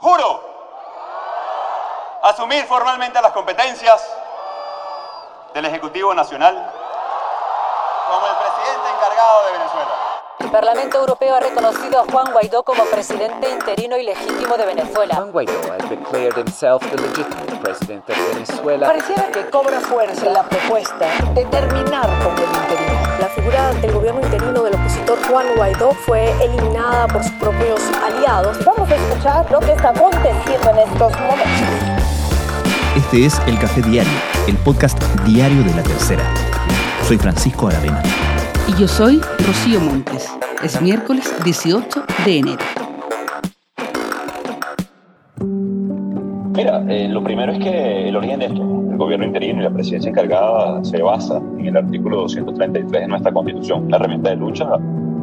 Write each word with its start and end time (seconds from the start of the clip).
Juro 0.00 0.42
asumir 2.22 2.64
formalmente 2.64 3.20
las 3.20 3.32
competencias 3.32 4.02
del 5.52 5.66
Ejecutivo 5.66 6.14
Nacional 6.14 6.54
como 8.06 8.26
el 8.26 8.32
presidente 8.32 8.88
encargado 8.96 9.44
de 9.44 9.52
Venezuela. 9.52 9.90
El 10.38 10.50
Parlamento 10.50 10.98
Europeo 11.00 11.34
ha 11.34 11.40
reconocido 11.40 12.00
a 12.00 12.04
Juan 12.10 12.32
Guaidó 12.32 12.62
como 12.62 12.84
presidente 12.84 13.50
interino 13.50 13.98
y 13.98 14.04
legítimo 14.04 14.56
de 14.56 14.64
Venezuela. 14.64 15.16
Juan 15.16 15.32
Guaidó 15.32 15.60
has 15.70 15.90
declared 15.90 16.34
himself 16.34 16.80
the 16.90 16.96
legitimate 16.96 17.60
president 17.60 18.08
of 18.08 18.16
Venezuela. 18.32 18.86
Pareciera 18.86 19.30
que 19.30 19.50
cobra 19.50 19.80
fuerza 19.80 20.30
la 20.30 20.44
propuesta 20.44 21.08
de 21.34 21.44
terminar 21.44 22.06
con 22.24 22.38
el 22.38 22.44
interino. 22.44 22.99
La 23.20 23.28
figura 23.28 23.70
del 23.82 23.92
gobierno 23.92 24.22
interino 24.22 24.62
del 24.62 24.74
opositor 24.74 25.18
Juan 25.28 25.44
Guaidó 25.54 25.92
fue 25.92 26.32
eliminada 26.42 27.06
por 27.06 27.22
sus 27.22 27.32
propios 27.32 27.78
aliados. 28.02 28.64
Vamos 28.64 28.90
a 28.90 28.94
escuchar 28.94 29.50
lo 29.50 29.60
que 29.60 29.72
está 29.72 29.90
aconteciendo 29.90 30.70
en 30.70 30.78
estos 30.78 31.12
momentos. 31.20 32.00
Este 32.96 33.26
es 33.26 33.38
El 33.46 33.58
Café 33.58 33.82
Diario, 33.82 34.12
el 34.46 34.56
podcast 34.56 34.98
diario 35.26 35.62
de 35.64 35.74
la 35.74 35.82
tercera. 35.82 36.24
Soy 37.06 37.18
Francisco 37.18 37.68
Aravena. 37.68 38.02
Y 38.66 38.80
yo 38.80 38.88
soy 38.88 39.20
Rocío 39.46 39.80
Montes. 39.80 40.26
Es 40.62 40.80
miércoles 40.80 41.30
18 41.44 42.02
de 42.24 42.38
enero. 42.38 42.79
Mira, 46.60 46.84
eh, 46.90 47.08
lo 47.08 47.24
primero 47.24 47.52
es 47.52 47.58
que 47.58 48.10
el 48.10 48.16
origen 48.16 48.38
de 48.38 48.44
esto, 48.44 48.60
el 48.60 48.98
gobierno 48.98 49.24
interino 49.24 49.62
y 49.62 49.64
la 49.64 49.70
presidencia 49.70 50.10
encargada 50.10 50.84
se 50.84 51.00
basa 51.00 51.38
en 51.38 51.68
el 51.68 51.74
artículo 51.74 52.18
233 52.18 53.00
de 53.00 53.08
nuestra 53.08 53.32
constitución, 53.32 53.90
la 53.90 53.96
herramienta 53.96 54.28
de 54.28 54.36
lucha 54.36 54.68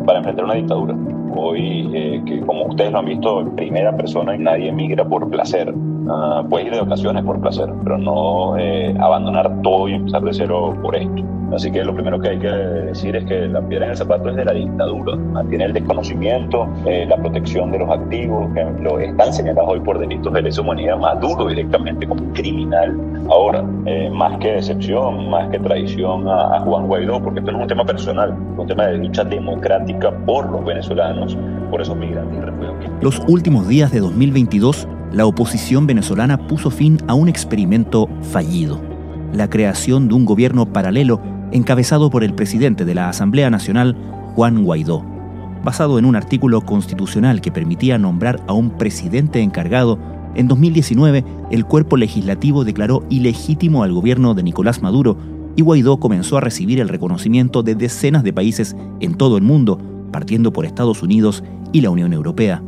para 0.04 0.18
enfrentar 0.18 0.46
una 0.46 0.56
dictadura. 0.56 0.96
Hoy, 1.36 1.90
eh, 1.94 2.22
que 2.26 2.42
como 2.42 2.66
ustedes 2.66 2.92
lo 2.92 3.00
han 3.00 3.06
visto 3.06 3.42
en 3.42 3.56
primera 3.56 3.96
persona, 3.96 4.36
nadie 4.38 4.70
emigra 4.70 5.06
por 5.06 5.30
placer. 5.30 5.74
Uh, 5.74 6.48
puedes 6.50 6.68
ir 6.68 6.74
de 6.74 6.80
ocasiones 6.80 7.24
por 7.24 7.40
placer, 7.42 7.70
pero 7.84 7.98
no 7.98 8.58
eh, 8.58 8.96
abandonar 8.98 9.62
todo 9.62 9.90
y 9.90 9.94
empezar 9.94 10.24
de 10.24 10.34
cero 10.34 10.74
por 10.82 10.96
esto. 10.96 11.24
Así 11.54 11.72
que 11.72 11.84
lo 11.84 11.94
primero 11.94 12.20
que 12.20 12.30
hay 12.30 12.40
que 12.40 12.48
decir 12.48 13.16
es 13.16 13.26
que 13.26 13.48
la 13.48 13.62
piedra 13.62 13.86
en 13.86 13.92
el 13.92 13.98
zapato 13.98 14.30
es 14.30 14.36
de 14.36 14.44
la 14.44 14.52
dictadura. 14.52 15.16
Mantiene 15.16 15.66
el 15.66 15.74
desconocimiento, 15.74 16.68
eh, 16.86 17.06
la 17.08 17.16
protección 17.16 17.72
de 17.72 17.80
los 17.80 17.90
activos, 17.90 18.54
que 18.54 18.66
lo 18.82 19.00
están 19.00 19.32
señalados 19.34 19.72
hoy 19.72 19.80
por 19.80 19.98
delitos 19.98 20.34
de 20.34 20.42
lesa 20.42 20.62
humanidad, 20.62 20.98
Maduro 20.98 21.48
directamente 21.48 22.06
como 22.06 22.34
criminal. 22.34 23.00
Ahora, 23.30 23.64
eh, 23.86 24.10
más 24.10 24.38
que 24.40 24.54
decepción, 24.54 25.30
más 25.30 25.50
que 25.50 25.60
traición 25.60 26.28
a, 26.28 26.58
a, 26.58 26.60
Juan 26.62 26.88
Guaidó, 26.88 27.22
porque 27.22 27.40
esto 27.40 27.52
no 27.52 27.60
es 27.60 27.64
un 27.64 27.70
tema 27.70 27.86
personal, 27.86 28.36
es 28.54 28.60
un 28.60 28.68
tema 28.68 28.88
de 28.88 28.98
lucha 28.98 29.24
democrática 29.24 30.12
por 30.26 30.50
los 30.52 30.66
venezolanos, 30.66 31.17
por 31.70 31.82
esos 31.82 31.98
migrantes 31.98 32.38
y 32.38 32.42
refugiados. 32.42 33.04
Los 33.04 33.22
últimos 33.28 33.68
días 33.68 33.92
de 33.92 34.00
2022, 34.00 34.88
la 35.12 35.26
oposición 35.26 35.88
venezolana 35.88 36.48
puso 36.48 36.70
fin 36.70 36.98
a 37.08 37.14
un 37.14 37.28
experimento 37.30 38.10
fallido, 38.22 38.82
la 39.34 39.50
creación 39.50 40.08
de 40.08 40.16
un 40.16 40.26
gobierno 40.26 40.66
paralelo 40.66 41.22
encabezado 41.52 42.10
por 42.10 42.24
el 42.24 42.34
presidente 42.34 42.86
de 42.86 42.96
la 42.96 43.10
Asamblea 43.10 43.50
Nacional, 43.50 43.96
Juan 44.36 44.64
Guaidó, 44.64 45.04
basado 45.64 46.00
en 46.00 46.06
un 46.06 46.16
artículo 46.16 46.62
constitucional 46.62 47.42
que 47.42 47.52
permitía 47.52 47.98
nombrar 47.98 48.42
a 48.48 48.54
un 48.54 48.72
presidente 48.72 49.42
encargado. 49.42 49.98
En 50.36 50.48
2019, 50.48 51.24
el 51.52 51.66
cuerpo 51.66 51.98
legislativo 51.98 52.64
declaró 52.64 53.04
ilegítimo 53.10 53.84
al 53.84 53.94
gobierno 53.94 54.34
de 54.34 54.44
Nicolás 54.44 54.82
Maduro 54.82 55.18
y 55.56 55.64
Guaidó 55.64 56.00
comenzó 56.00 56.38
a 56.38 56.42
recibir 56.42 56.80
el 56.80 56.90
reconocimiento 56.90 57.64
de 57.64 57.76
decenas 57.76 58.24
de 58.24 58.34
países 58.34 58.76
en 59.00 59.16
todo 59.16 59.38
el 59.38 59.44
mundo, 59.44 59.80
partiendo 60.12 60.54
por 60.54 60.66
Estados 60.66 61.04
Unidos 61.04 61.44
y 61.72 61.82
la 61.82 61.90
Unión 61.90 62.14
Europea. 62.14 62.64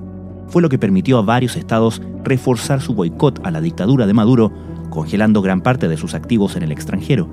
Fue 0.47 0.61
lo 0.61 0.69
que 0.69 0.79
permitió 0.79 1.17
a 1.17 1.21
varios 1.21 1.55
estados 1.55 2.01
reforzar 2.23 2.81
su 2.81 2.93
boicot 2.93 3.45
a 3.45 3.51
la 3.51 3.61
dictadura 3.61 4.07
de 4.07 4.13
Maduro, 4.13 4.51
congelando 4.89 5.41
gran 5.41 5.61
parte 5.61 5.87
de 5.87 5.97
sus 5.97 6.13
activos 6.13 6.55
en 6.55 6.63
el 6.63 6.71
extranjero. 6.71 7.29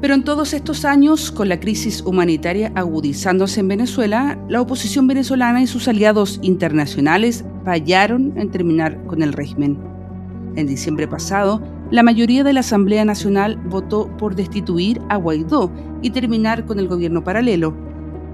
Pero 0.00 0.14
en 0.14 0.24
todos 0.24 0.52
estos 0.52 0.84
años, 0.84 1.30
con 1.30 1.48
la 1.48 1.60
crisis 1.60 2.02
humanitaria 2.02 2.72
agudizándose 2.74 3.60
en 3.60 3.68
Venezuela, 3.68 4.36
la 4.48 4.60
oposición 4.60 5.06
venezolana 5.06 5.62
y 5.62 5.68
sus 5.68 5.86
aliados 5.86 6.40
internacionales 6.42 7.44
fallaron 7.64 8.32
en 8.36 8.50
terminar 8.50 9.00
con 9.06 9.22
el 9.22 9.32
régimen. 9.32 9.78
En 10.56 10.66
diciembre 10.66 11.06
pasado, 11.06 11.62
la 11.92 12.02
mayoría 12.02 12.42
de 12.42 12.52
la 12.52 12.60
Asamblea 12.60 13.04
Nacional 13.04 13.58
votó 13.66 14.08
por 14.16 14.34
destituir 14.34 15.00
a 15.08 15.16
Guaidó 15.16 15.70
y 16.02 16.10
terminar 16.10 16.66
con 16.66 16.78
el 16.78 16.88
gobierno 16.88 17.22
paralelo. 17.22 17.91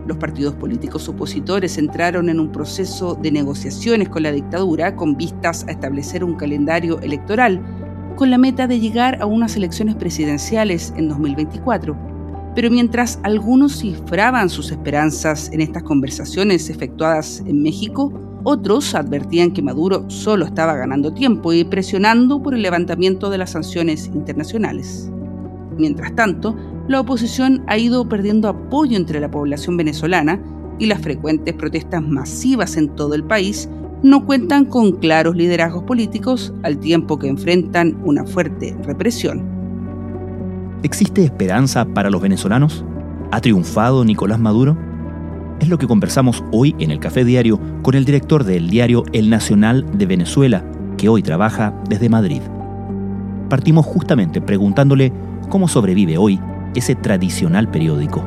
Los 0.09 0.17
partidos 0.17 0.55
políticos 0.55 1.07
opositores 1.11 1.77
entraron 1.77 2.31
en 2.31 2.41
un 2.41 2.51
proceso 2.51 3.15
de 3.15 3.31
negociaciones 3.31 4.09
con 4.09 4.23
la 4.23 4.33
dictadura 4.33 4.97
con 4.97 5.19
vistas 5.19 5.67
a 5.69 5.73
establecer 5.73 6.25
un 6.25 6.35
calendario 6.35 6.99
electoral 7.01 7.61
con 8.17 8.31
la 8.31 8.39
meta 8.39 8.67
de 8.67 8.81
llegar 8.81 9.21
a 9.21 9.27
unas 9.27 9.55
elecciones 9.55 9.97
presidenciales 9.97 10.95
en 10.97 11.11
2024. 11.11 11.95
Pero 12.55 12.71
mientras 12.71 13.21
algunos 13.23 13.81
cifraban 13.81 14.49
sus 14.49 14.71
esperanzas 14.71 15.53
en 15.53 15.61
estas 15.61 15.83
conversaciones 15.83 16.71
efectuadas 16.71 17.43
en 17.45 17.63
México, 17.63 18.11
otros 18.45 18.95
advertían 18.95 19.51
que 19.51 19.61
Maduro 19.61 20.09
solo 20.09 20.47
estaba 20.47 20.75
ganando 20.75 21.13
tiempo 21.13 21.53
y 21.53 21.65
presionando 21.65 22.43
por 22.43 22.55
el 22.55 22.63
levantamiento 22.63 23.29
de 23.29 23.37
las 23.37 23.51
sanciones 23.51 24.07
internacionales. 24.07 25.13
Mientras 25.77 26.15
tanto, 26.15 26.57
la 26.89 27.01
oposición 27.01 27.63
ha 27.67 27.77
ido 27.77 28.09
perdiendo 28.09 28.49
apoyo 28.49 28.97
entre 28.97 29.21
la 29.21 29.31
población 29.31 29.77
venezolana 29.77 30.41
y 30.79 30.87
las 30.87 31.01
frecuentes 31.01 31.55
protestas 31.55 32.03
masivas 32.03 32.77
en 32.77 32.89
todo 32.89 33.15
el 33.15 33.25
país 33.25 33.69
no 34.03 34.25
cuentan 34.25 34.65
con 34.65 34.93
claros 34.93 35.37
liderazgos 35.37 35.83
políticos 35.83 36.53
al 36.63 36.79
tiempo 36.79 37.19
que 37.19 37.29
enfrentan 37.29 37.99
una 38.05 38.25
fuerte 38.25 38.77
represión. 38.85 39.43
¿Existe 40.83 41.25
esperanza 41.25 41.85
para 41.85 42.09
los 42.09 42.23
venezolanos? 42.23 42.85
¿Ha 43.33 43.41
triunfado 43.41 44.05
Nicolás 44.05 44.39
Maduro? 44.39 44.79
Es 45.61 45.69
lo 45.69 45.77
que 45.77 45.89
conversamos 45.89 46.43
hoy 46.53 46.75
en 46.79 46.91
el 46.91 47.01
Café 47.01 47.25
Diario 47.25 47.61
con 47.83 47.97
el 47.97 48.05
director 48.05 48.45
del 48.45 48.71
diario 48.71 49.03
El 49.13 49.29
Nacional 49.29 49.85
de 49.99 50.07
Venezuela, 50.07 50.65
que 50.97 51.09
hoy 51.09 51.23
trabaja 51.23 51.75
desde 51.91 52.09
Madrid. 52.09 52.41
Partimos 53.51 53.85
justamente 53.85 54.41
preguntándole 54.41 55.13
cómo 55.49 55.67
sobrevive 55.67 56.17
hoy 56.17 56.39
ese 56.79 56.95
tradicional 56.95 57.71
periódico. 57.71 58.25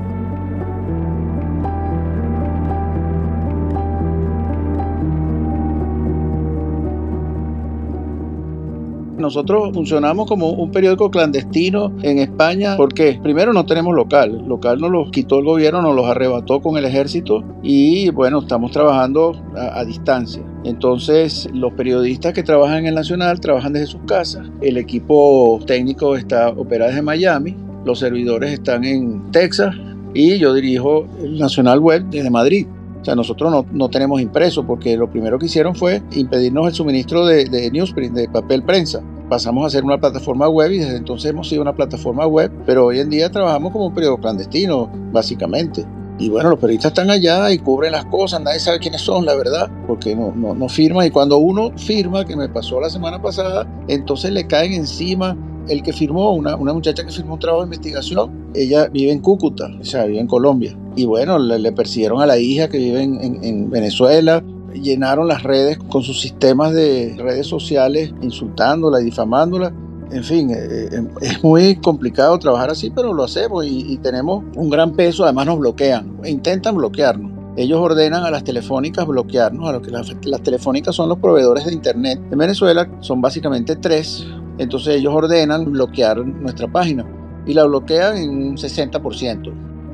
Nosotros 9.22 9.70
funcionamos 9.74 10.28
como 10.28 10.50
un 10.50 10.72
periódico 10.72 11.12
clandestino 11.12 11.94
en 12.02 12.18
España. 12.18 12.76
Porque 12.76 13.20
primero 13.22 13.54
no 13.54 13.66
tenemos 13.66 13.96
local, 13.96 14.44
local 14.48 14.80
nos 14.80 14.92
los 14.92 15.12
quitó 15.12 15.40
el 15.40 15.46
gobierno, 15.46 15.82
nos 15.82 15.96
los 15.96 16.08
arrebató 16.08 16.60
con 16.60 16.76
el 16.78 16.86
ejército 16.86 17.44
y 17.62 18.10
bueno, 18.10 18.40
estamos 18.40 18.72
trabajando 18.72 19.40
a, 19.56 19.86
distancia. 19.86 20.44
Entonces 20.64 21.48
los 21.54 21.74
periodistas 21.74 22.34
que 22.34 22.44
trabajan 22.44 22.80
en 22.80 22.88
el 22.88 22.96
Nacional 22.96 23.40
trabajan 23.40 23.74
desde 23.74 23.88
sus 23.88 24.02
casas, 24.02 24.50
el 24.62 24.78
equipo 24.78 25.60
técnico 25.68 26.16
está 26.16 26.50
operado 26.50 26.90
desde 26.90 27.04
Miami, 27.04 27.56
los 27.86 28.00
servidores 28.00 28.52
están 28.54 28.84
en 28.84 29.32
Texas 29.32 29.76
y 30.14 30.38
yo 30.38 30.54
dirijo 30.54 31.06
el 31.22 31.38
Nacional 31.40 31.80
Web 31.80 32.06
desde 32.10 32.30
Madrid. 32.30 32.68
O 33.02 33.04
sea, 33.06 33.16
nosotros 33.16 33.52
no, 33.52 33.66
no, 33.72 33.90
tenemos 33.90 34.22
impreso 34.22 34.64
porque 34.64 34.96
lo 34.96 35.10
primero 35.10 35.40
que 35.40 35.48
hicieron 35.48 35.76
fue 35.76 36.04
impedirnos 36.12 36.68
el 36.68 36.74
suministro 36.74 37.26
de, 37.26 37.46
de, 37.46 37.72
newsprint, 37.72 38.14
de 38.14 38.30
papel 38.30 38.62
prensa. 38.62 39.02
Pasamos 39.28 39.66
a 39.66 39.70
ser 39.72 39.84
una 39.84 39.98
plataforma 39.98 40.48
web 40.48 40.72
y 40.72 40.80
desde 40.80 40.98
entonces 40.98 41.32
hemos 41.32 41.50
sido 41.50 41.64
una 41.64 41.74
plataforma 41.74 42.28
web, 42.28 42.52
pero 42.66 42.88
hoy 42.88 43.00
en 43.00 43.10
día 43.10 43.32
trabajamos 43.32 43.72
como 43.72 43.88
un 43.88 43.94
periódico 43.96 44.22
clandestino, 44.22 44.88
básicamente. 45.12 45.84
Y 46.20 46.30
bueno, 46.30 46.52
los 46.52 46.60
periodistas 46.60 46.92
están 46.92 47.10
allá 47.10 47.50
y 47.52 47.58
cubren 47.58 47.94
las 47.94 48.06
cosas, 48.06 48.42
nadie 48.42 48.60
sabe 48.60 48.78
quiénes 48.78 49.02
son, 49.02 49.26
la 49.26 49.34
verdad, 49.34 49.72
porque 49.88 50.16
no, 50.16 50.32
no, 50.36 50.54
no 50.54 50.70
firman. 50.70 51.08
Y 51.08 51.10
cuando 51.10 51.40
uno 51.40 51.72
firma, 51.78 52.26
que 52.26 52.36
me 52.36 52.50
pasó 52.50 52.80
la 52.80 52.92
semana 52.92 53.20
pasada, 53.20 53.66
entonces 53.88 54.32
le 54.32 54.46
caen 54.46 54.74
encima 54.74 55.36
el 55.68 55.84
que 55.84 55.94
firmó, 55.94 56.34
una, 56.34 56.56
una, 56.56 56.74
muchacha 56.74 57.04
que 57.06 57.12
firmó 57.12 57.36
un 57.36 57.40
trabajo 57.40 57.64
de 57.64 57.68
investigación, 57.68 58.52
ella 58.54 58.88
vive 58.88 59.12
en 59.12 59.20
Cúcuta, 59.20 59.70
o 59.80 59.86
sea, 59.86 60.06
vive 60.06 60.20
en 60.20 60.28
Colombia. 60.28 60.78
Y 60.96 61.06
bueno, 61.06 61.40
le, 61.40 61.72
persiguieron 61.72 62.22
a 62.22 62.26
la 62.26 62.38
hija 62.38 62.68
que 62.70 62.78
vive 62.78 63.02
en, 63.02 63.22
en, 63.22 63.44
en, 63.44 63.70
Venezuela, 63.70 64.44
llenaron 64.74 65.28
las 65.28 65.44
redes 65.44 65.78
con 65.78 66.04
sus 66.04 66.20
sistemas 66.22 66.74
de 66.74 67.16
redes 67.18 67.48
sociales, 67.48 68.14
insultándola 68.22 69.00
difamándola. 69.00 69.74
En 70.12 70.24
fin, 70.24 70.52
eh, 70.52 70.90
es 71.22 71.44
muy 71.44 71.76
complicado 71.78 72.38
trabajar 72.38 72.70
así, 72.70 72.90
pero 72.90 73.14
lo 73.14 73.24
hacemos 73.24 73.66
y, 73.66 73.94
y 73.94 73.98
tenemos 73.98 74.44
un 74.56 74.70
gran 74.70 74.94
peso, 74.94 75.24
además 75.24 75.46
nos 75.46 75.60
bloquean, 75.60 76.18
intentan 76.26 76.76
bloquearnos. 76.76 77.32
Ellos 77.58 77.80
ordenan 77.80 78.24
a 78.24 78.32
las 78.32 78.44
telefónicas 78.46 79.06
bloquearnos, 79.06 79.68
a 79.68 79.74
lo 79.74 79.82
que 79.82 79.92
las, 79.92 80.14
las 80.24 80.42
telefónicas 80.42 80.96
son 80.96 81.10
los 81.10 81.18
proveedores 81.18 81.66
de 81.66 81.74
Internet. 81.74 82.20
En 82.32 82.38
Venezuela 82.38 82.90
son 83.02 83.20
básicamente 83.20 83.76
tres, 83.76 84.26
entonces 84.62 84.96
ellos 84.98 85.14
ordenan 85.14 85.72
bloquear 85.72 86.24
nuestra 86.24 86.68
página 86.68 87.04
y 87.48 87.54
la 87.54 87.66
bloquean 87.66 88.18
en 88.18 88.30
un 88.30 88.58
60%. 88.58 89.52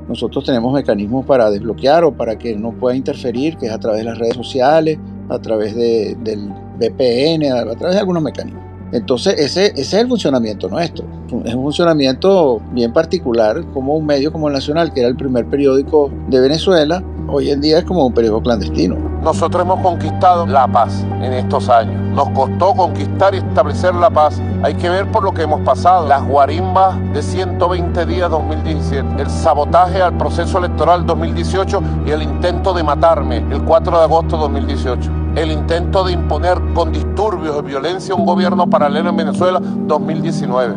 Nosotros 0.10 0.44
tenemos 0.44 0.74
mecanismos 0.74 1.26
para 1.26 1.50
desbloquear 1.50 2.04
o 2.04 2.12
para 2.12 2.38
que 2.38 2.56
no 2.56 2.74
pueda 2.74 2.96
interferir, 2.96 3.56
que 3.56 3.68
es 3.68 3.72
a 3.72 3.80
través 3.80 4.00
de 4.00 4.06
las 4.06 4.18
redes 4.18 4.36
sociales, 4.36 5.00
a 5.30 5.40
través 5.40 5.74
de, 5.74 6.18
del 6.22 6.50
VPN, 6.80 7.52
a, 7.52 7.76
través 7.76 7.96
de 7.96 8.00
algunos 8.00 8.22
mecanismos. 8.22 8.62
Entonces, 8.92 9.36
ese, 9.38 9.68
ese, 9.68 9.82
es 9.82 9.94
el 9.94 10.08
funcionamiento 10.10 10.68
nuestro. 10.68 11.06
Es 11.46 11.54
un 11.54 11.64
funcionamiento 11.64 12.62
bien 12.74 12.92
particular, 12.92 13.66
como 13.74 13.96
un 13.96 14.06
medio 14.06 14.34
como 14.34 14.50
el 14.50 14.54
Nacional, 14.54 14.94
que 14.94 15.00
era 15.00 15.10
el 15.10 15.16
primer 15.16 15.46
periódico 15.46 16.12
de 16.30 16.42
Venezuela, 16.42 17.04
hoy 17.28 17.52
en 17.52 17.62
día 17.62 17.80
es 17.80 17.86
como 17.86 18.06
un 18.06 18.14
periódico 18.14 18.42
clandestino. 18.42 18.96
Nosotros 19.22 19.64
hemos 19.64 19.82
conquistado 19.82 20.46
la 20.46 20.68
paz 20.68 21.06
en 21.22 21.34
estos 21.34 21.70
años. 21.70 21.96
Nos 22.16 22.30
costó 22.30 22.74
conquistar 22.74 23.36
y 23.36 23.40
establecer 23.40 23.94
la 23.96 24.10
paz. 24.10 24.42
Hay 24.64 24.76
que 24.76 24.90
ver 24.90 25.12
por 25.12 25.24
lo 25.24 25.34
que 25.34 25.44
hemos 25.44 25.62
pasado. 25.62 26.08
Las 26.08 26.26
guarimbas 26.26 26.98
de 27.14 27.22
120 27.22 28.06
días 28.06 28.30
2017, 28.30 29.22
el 29.22 29.30
sabotaje 29.30 30.02
al 30.02 30.18
proceso 30.18 30.58
electoral 30.60 31.06
2018 31.06 31.82
y 32.06 32.12
el 32.12 32.24
intento 32.24 32.74
de 32.74 32.84
matarme 32.84 33.38
el 33.52 33.64
4 33.64 33.98
de 33.98 34.04
agosto 34.04 34.38
2018 34.38 35.12
el 35.38 35.52
intento 35.52 36.04
de 36.04 36.14
imponer 36.14 36.58
con 36.74 36.92
disturbios 36.92 37.60
y 37.60 37.68
violencia 37.68 38.16
un 38.16 38.26
gobierno 38.26 38.68
paralelo 38.68 39.12
en 39.12 39.18
Venezuela 39.18 39.60
2019. 39.60 40.76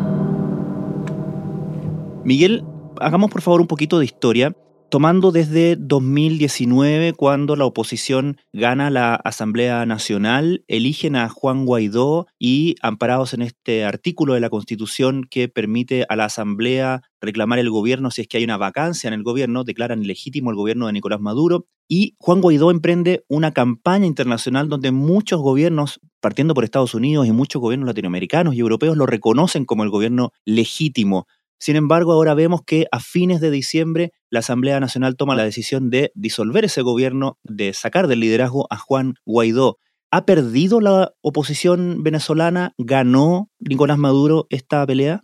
Miguel, 2.23 2.63
hagamos 2.99 3.31
por 3.31 3.41
favor 3.41 3.61
un 3.61 3.65
poquito 3.65 3.97
de 3.97 4.05
historia 4.05 4.55
tomando 4.91 5.31
desde 5.31 5.77
2019, 5.77 7.13
cuando 7.13 7.55
la 7.55 7.63
oposición 7.63 8.35
gana 8.51 8.89
la 8.89 9.15
Asamblea 9.15 9.85
Nacional, 9.85 10.65
eligen 10.67 11.15
a 11.15 11.29
Juan 11.29 11.65
Guaidó 11.65 12.27
y, 12.37 12.75
amparados 12.81 13.33
en 13.33 13.41
este 13.41 13.85
artículo 13.85 14.33
de 14.33 14.41
la 14.41 14.49
Constitución 14.49 15.25
que 15.29 15.47
permite 15.47 16.05
a 16.09 16.17
la 16.17 16.25
Asamblea 16.25 17.03
reclamar 17.21 17.59
el 17.59 17.69
gobierno 17.69 18.11
si 18.11 18.21
es 18.21 18.27
que 18.27 18.37
hay 18.37 18.43
una 18.43 18.57
vacancia 18.57 19.07
en 19.07 19.13
el 19.13 19.23
gobierno, 19.23 19.63
declaran 19.63 20.03
ilegítimo 20.03 20.49
el 20.49 20.57
gobierno 20.57 20.87
de 20.87 20.93
Nicolás 20.93 21.21
Maduro. 21.21 21.67
Y 21.87 22.15
Juan 22.19 22.41
Guaidó 22.41 22.69
emprende 22.69 23.23
una 23.29 23.53
campaña 23.53 24.05
internacional 24.05 24.67
donde 24.67 24.91
muchos 24.91 25.39
gobiernos, 25.41 26.01
partiendo 26.19 26.53
por 26.53 26.65
Estados 26.65 26.93
Unidos 26.95 27.27
y 27.27 27.31
muchos 27.31 27.61
gobiernos 27.61 27.87
latinoamericanos 27.87 28.55
y 28.55 28.59
europeos, 28.59 28.97
lo 28.97 29.05
reconocen 29.05 29.63
como 29.63 29.83
el 29.83 29.89
gobierno 29.89 30.31
legítimo. 30.45 31.27
Sin 31.61 31.75
embargo, 31.75 32.13
ahora 32.13 32.33
vemos 32.33 32.61
que 32.65 32.87
a 32.91 32.99
fines 32.99 33.39
de 33.39 33.51
diciembre 33.51 34.13
la 34.31 34.39
Asamblea 34.39 34.79
Nacional 34.79 35.15
toma 35.15 35.35
la 35.35 35.43
decisión 35.43 35.91
de 35.91 36.11
disolver 36.15 36.65
ese 36.65 36.81
gobierno, 36.81 37.37
de 37.43 37.73
sacar 37.73 38.07
del 38.07 38.21
liderazgo 38.21 38.65
a 38.71 38.77
Juan 38.77 39.13
Guaidó. 39.25 39.77
¿Ha 40.09 40.25
perdido 40.25 40.81
la 40.81 41.13
oposición 41.21 42.01
venezolana? 42.01 42.73
¿Ganó 42.79 43.51
Nicolás 43.59 43.99
Maduro 43.99 44.47
esta 44.49 44.83
pelea? 44.87 45.23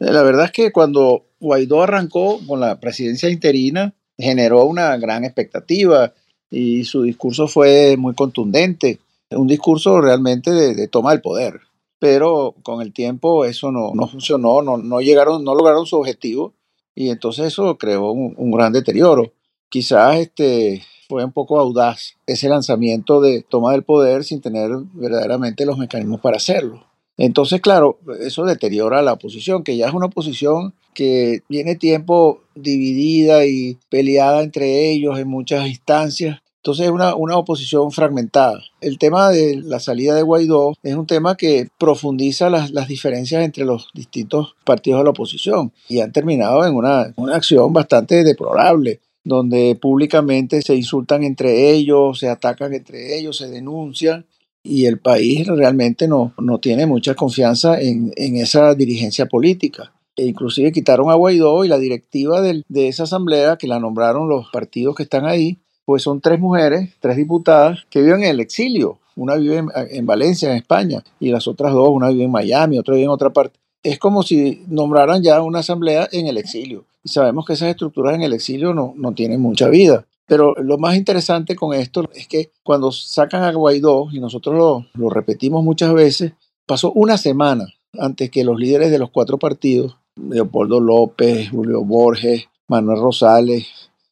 Eh, 0.00 0.12
la 0.12 0.22
verdad 0.22 0.44
es 0.44 0.52
que 0.52 0.70
cuando 0.70 1.24
Guaidó 1.40 1.82
arrancó 1.82 2.38
con 2.46 2.60
la 2.60 2.78
presidencia 2.78 3.30
interina, 3.30 3.94
generó 4.18 4.66
una 4.66 4.94
gran 4.98 5.24
expectativa 5.24 6.12
y 6.50 6.84
su 6.84 7.04
discurso 7.04 7.48
fue 7.48 7.96
muy 7.96 8.12
contundente, 8.12 8.98
un 9.30 9.46
discurso 9.46 9.98
realmente 9.98 10.50
de, 10.50 10.74
de 10.74 10.88
toma 10.88 11.12
del 11.12 11.22
poder 11.22 11.71
pero 12.02 12.56
con 12.64 12.82
el 12.82 12.92
tiempo 12.92 13.44
eso 13.44 13.70
no, 13.70 13.92
no 13.94 14.08
funcionó, 14.08 14.60
no, 14.60 14.76
no, 14.76 15.00
llegaron, 15.00 15.44
no 15.44 15.54
lograron 15.54 15.86
su 15.86 15.96
objetivo 15.96 16.52
y 16.96 17.10
entonces 17.10 17.46
eso 17.46 17.78
creó 17.78 18.10
un, 18.10 18.50
gran 18.50 18.72
deterioro. 18.72 19.32
Quizás 19.68 20.16
este, 20.16 20.82
fue 21.08 21.24
un 21.24 21.30
poco 21.30 21.60
audaz 21.60 22.16
ese 22.26 22.48
lanzamiento 22.48 23.20
de 23.20 23.46
toma 23.48 23.70
del 23.70 23.84
poder 23.84 24.24
sin 24.24 24.40
tener 24.40 24.72
verdaderamente 24.94 25.64
los 25.64 25.78
mecanismos 25.78 26.20
para 26.20 26.38
hacerlo. 26.38 26.84
Entonces, 27.18 27.60
claro, 27.60 28.00
eso 28.18 28.44
deteriora 28.46 29.00
la 29.00 29.12
oposición, 29.12 29.62
que 29.62 29.76
ya 29.76 29.86
es 29.86 29.94
una 29.94 30.06
oposición 30.06 30.74
que 30.94 31.42
tiene 31.48 31.76
tiempo 31.76 32.40
dividida 32.56 33.46
y 33.46 33.78
peleada 33.90 34.42
entre 34.42 34.90
ellos 34.90 35.20
en 35.20 35.28
muchas 35.28 35.68
instancias 35.68 36.40
entonces 36.62 36.86
es 36.86 36.92
una, 36.92 37.16
una, 37.16 37.36
oposición 37.36 37.90
fragmentada. 37.90 38.62
El 38.80 38.96
tema 38.96 39.30
de 39.30 39.60
la 39.64 39.80
salida 39.80 40.14
de 40.14 40.22
Guaidó 40.22 40.74
es 40.84 40.94
un 40.94 41.08
tema 41.08 41.36
que 41.36 41.66
profundiza 41.76 42.50
las, 42.50 42.70
las, 42.70 42.86
diferencias 42.86 43.44
entre 43.44 43.64
los 43.64 43.88
distintos 43.94 44.54
partidos 44.64 45.00
de 45.00 45.04
la 45.04 45.10
oposición 45.10 45.72
y 45.88 45.98
han 45.98 46.12
terminado 46.12 46.64
en 46.64 46.76
una, 46.76 47.12
una 47.16 47.34
acción 47.34 47.72
bastante 47.72 48.22
deplorable 48.22 49.00
donde 49.24 49.76
públicamente 49.80 50.62
se 50.62 50.76
insultan 50.76 51.24
entre 51.24 51.72
ellos, 51.72 52.20
se 52.20 52.28
atacan 52.28 52.72
entre 52.74 53.18
ellos, 53.18 53.38
se 53.38 53.50
denuncian 53.50 54.26
y 54.62 54.86
el 54.86 55.00
país 55.00 55.48
realmente 55.48 56.06
no, 56.06 56.32
no 56.38 56.60
tiene 56.60 56.86
mucha 56.86 57.16
confianza 57.16 57.80
en, 57.80 58.12
en 58.14 58.36
esa 58.36 58.76
dirigencia 58.76 59.26
política. 59.26 59.94
E 60.14 60.26
inclusive 60.26 60.70
quitaron 60.70 61.10
a 61.10 61.14
Guaidó 61.14 61.64
y 61.64 61.68
la 61.68 61.78
directiva 61.78 62.40
de 62.40 62.88
esa 62.88 63.02
asamblea 63.02 63.56
que 63.56 63.66
la 63.66 63.80
nombraron 63.80 64.28
los 64.28 64.46
partidos 64.52 64.94
que 64.94 65.02
están 65.02 65.24
ahí 65.24 65.58
pues 65.84 66.02
son 66.02 66.20
tres 66.20 66.38
mujeres, 66.38 66.90
tres 67.00 67.16
diputadas, 67.16 67.80
que 67.90 68.00
viven 68.00 68.22
en 68.22 68.30
el 68.30 68.40
exilio. 68.40 68.98
Una 69.14 69.36
vive 69.36 69.62
en, 69.90 70.06
Valencia, 70.06 70.50
en 70.50 70.56
España, 70.56 71.02
y 71.20 71.30
las 71.30 71.46
otras 71.46 71.72
dos, 71.72 71.90
una 71.90 72.08
vive 72.08 72.24
en 72.24 72.30
Miami, 72.30 72.78
otra 72.78 72.94
vive 72.94 73.04
en 73.04 73.10
otra 73.10 73.30
parte. 73.30 73.58
Es 73.82 73.98
como 73.98 74.22
si 74.22 74.62
nombraran 74.68 75.22
ya 75.22 75.42
una 75.42 75.58
asamblea 75.58 76.08
en 76.12 76.26
el 76.26 76.38
exilio. 76.38 76.84
Y 77.04 77.10
sabemos 77.10 77.44
que 77.44 77.52
esas 77.52 77.68
estructuras 77.68 78.14
en 78.14 78.22
el 78.22 78.32
exilio 78.32 78.72
no, 78.72 78.94
no 78.96 79.12
tienen 79.12 79.40
mucha 79.40 79.68
vida. 79.68 80.06
Pero 80.26 80.54
lo 80.54 80.78
más 80.78 80.96
interesante 80.96 81.56
con 81.56 81.74
esto 81.74 82.08
es 82.14 82.26
que 82.26 82.52
cuando 82.62 82.90
sacan 82.92 83.42
a 83.42 83.52
Guaidó, 83.52 84.08
y 84.12 84.20
nosotros 84.20 84.56
lo, 84.56 84.86
lo 84.94 85.10
repetimos 85.10 85.62
muchas 85.62 85.92
veces, 85.92 86.32
pasó 86.66 86.92
una 86.92 87.18
semana 87.18 87.66
antes 87.98 88.30
que 88.30 88.44
los 88.44 88.58
líderes 88.58 88.90
de 88.90 88.98
los 88.98 89.10
cuatro 89.10 89.38
partidos, 89.38 89.96
Leopoldo 90.16 90.80
López, 90.80 91.50
Julio 91.50 91.84
Borges, 91.84 92.44
Manuel 92.68 93.00
Rosales 93.00 93.66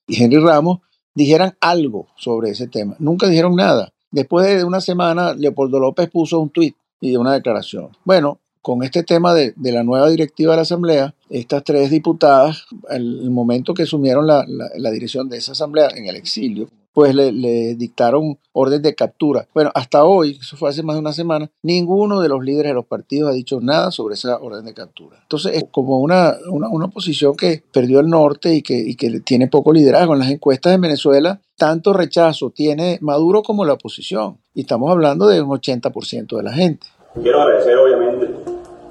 y 0.06 0.22
Henry 0.22 0.38
Ramos, 0.38 0.80
dijeran 1.14 1.56
algo 1.60 2.06
sobre 2.16 2.50
ese 2.50 2.68
tema. 2.68 2.96
Nunca 2.98 3.28
dijeron 3.28 3.56
nada. 3.56 3.92
Después 4.10 4.46
de 4.46 4.64
una 4.64 4.80
semana, 4.80 5.34
Leopoldo 5.34 5.78
López 5.78 6.10
puso 6.10 6.40
un 6.40 6.50
tuit 6.50 6.76
y 7.00 7.16
una 7.16 7.32
declaración. 7.32 7.90
Bueno, 8.04 8.40
con 8.62 8.82
este 8.82 9.02
tema 9.02 9.34
de, 9.34 9.54
la 9.56 9.82
nueva 9.82 10.08
directiva 10.10 10.52
de 10.52 10.56
la 10.56 10.62
Asamblea, 10.62 11.14
estas 11.28 11.64
tres 11.64 11.90
diputadas, 11.90 12.66
el, 12.90 13.20
el 13.22 13.30
momento 13.30 13.74
que 13.74 13.84
asumieron 13.84 14.26
la, 14.26 14.44
dirección 14.90 15.28
de 15.28 15.38
esa 15.38 15.52
Asamblea 15.52 15.88
en 15.94 16.06
el 16.06 16.16
exilio, 16.16 16.68
pues 16.92 17.14
le, 17.14 17.74
dictaron 17.76 18.38
orden 18.52 18.82
de 18.82 18.94
captura. 18.94 19.46
Bueno, 19.54 19.70
hasta 19.74 20.04
hoy, 20.04 20.38
eso 20.40 20.56
fue 20.56 20.70
hace 20.70 20.82
más 20.82 20.96
de 20.96 21.00
una 21.00 21.12
semana, 21.12 21.50
ninguno 21.62 22.20
de 22.20 22.28
los 22.28 22.42
líderes 22.42 22.70
de 22.70 22.74
los 22.74 22.86
partidos 22.86 23.30
ha 23.30 23.34
dicho 23.34 23.60
nada 23.60 23.90
sobre 23.90 24.14
esa 24.14 24.38
orden 24.38 24.64
de 24.64 24.74
captura. 24.74 25.18
Entonces, 25.22 25.54
es 25.54 25.64
como 25.70 26.00
una, 26.00 26.34
una, 26.50 26.68
oposición 26.84 27.36
que 27.36 27.62
perdió 27.72 28.00
el 28.00 28.08
norte 28.08 28.54
y 28.54 28.62
que, 28.62 28.74
y 28.74 28.96
que 28.96 29.20
tiene 29.20 29.46
poco 29.46 29.72
liderazgo. 29.72 30.14
En 30.14 30.20
las 30.20 30.30
encuestas 30.30 30.74
en 30.74 30.80
Venezuela, 30.80 31.40
tanto 31.56 31.92
rechazo 31.92 32.50
tiene 32.50 32.98
Maduro 33.00 33.42
como 33.42 33.64
la 33.64 33.74
oposición. 33.74 34.38
Y 34.54 34.62
estamos 34.62 34.90
hablando 34.90 35.28
de 35.28 35.40
un 35.40 35.50
80% 35.50 36.36
de 36.36 36.42
la 36.42 36.52
gente. 36.52 36.86
Quiero 37.22 37.42
agradecer, 37.42 37.76
obviamente, 37.76 38.39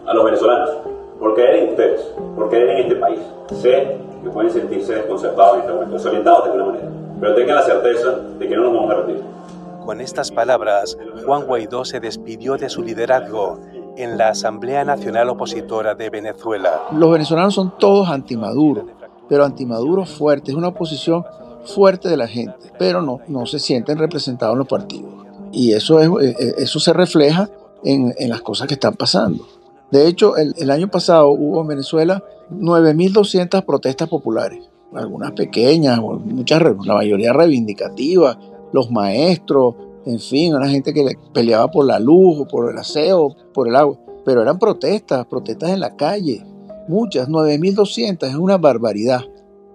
a 0.09 0.13
los 0.13 0.25
venezolanos 0.25 0.69
por 1.19 1.35
creer 1.35 1.55
en 1.55 1.69
ustedes, 1.69 2.01
por 2.35 2.49
creer 2.49 2.69
en 2.69 2.77
este 2.79 2.95
país. 2.95 3.19
Sé 3.53 3.97
que 4.23 4.29
pueden 4.29 4.51
sentirse 4.51 4.95
desconcertados 4.95 5.53
en 5.53 5.59
este 5.61 5.73
momento, 5.73 5.93
desorientados 5.93 6.43
de 6.45 6.51
alguna 6.51 6.71
manera 6.71 6.99
pero 7.19 7.35
tengan 7.35 7.57
la 7.57 7.63
certeza 7.63 8.11
de 8.11 8.47
que 8.47 8.55
no 8.55 8.63
nos 8.63 8.73
vamos 8.73 8.91
a 8.91 8.95
rendir. 8.95 9.23
Con 9.85 10.01
estas 10.01 10.31
palabras, 10.31 10.97
Juan 11.25 11.45
Guaidó 11.45 11.83
se 11.83 11.99
despidió 11.99 12.57
de 12.57 12.69
su 12.69 12.83
liderazgo 12.83 13.59
en 13.97 14.17
la 14.17 14.29
Asamblea 14.29 14.85
Nacional 14.85 15.29
Opositora 15.29 15.95
de 15.95 16.09
Venezuela. 16.09 16.83
Los 16.91 17.11
venezolanos 17.11 17.55
son 17.55 17.73
todos 17.77 18.09
antimaduro, 18.09 18.85
pero 19.27 19.43
antimaduro 19.43 20.05
fuerte, 20.05 20.51
es 20.51 20.57
una 20.57 20.69
oposición 20.69 21.25
fuerte 21.65 22.07
de 22.07 22.17
la 22.17 22.27
gente, 22.27 22.71
pero 22.77 23.01
no, 23.01 23.19
no 23.27 23.45
se 23.45 23.59
sienten 23.59 23.97
representados 23.97 24.53
en 24.53 24.59
los 24.59 24.67
partidos. 24.67 25.11
Y 25.51 25.73
eso, 25.73 25.99
es, 25.99 26.07
eh, 26.07 26.35
eh, 26.39 26.53
eso 26.59 26.79
se 26.79 26.93
refleja 26.93 27.49
en, 27.83 28.13
en 28.17 28.29
las 28.29 28.41
cosas 28.41 28.67
que 28.67 28.75
están 28.75 28.93
pasando. 28.93 29.45
De 29.91 30.07
hecho, 30.07 30.35
el, 30.37 30.69
año 30.69 30.89
pasado 30.89 31.31
hubo 31.31 31.61
en 31.61 31.67
Venezuela 31.67 32.23
9.200 32.51 33.65
protestas 33.65 34.07
populares 34.07 34.69
algunas 34.93 35.31
pequeñas, 35.31 35.99
muchas, 35.99 36.61
la 36.85 36.95
mayoría 36.95 37.33
reivindicativas, 37.33 38.37
los 38.71 38.89
maestros, 38.91 39.75
en 40.05 40.19
fin, 40.19 40.55
una 40.55 40.69
gente 40.69 40.93
que 40.93 41.17
peleaba 41.33 41.69
por 41.69 41.85
la 41.85 41.99
luz, 41.99 42.47
por 42.49 42.71
el 42.71 42.77
aseo, 42.77 43.35
por 43.53 43.67
el 43.67 43.75
agua, 43.75 43.97
pero 44.25 44.41
eran 44.41 44.57
protestas, 44.57 45.25
protestas 45.27 45.71
en 45.71 45.79
la 45.79 45.95
calle, 45.95 46.43
muchas, 46.87 47.27
9.200, 47.29 48.27
es 48.27 48.35
una 48.35 48.57
barbaridad. 48.57 49.21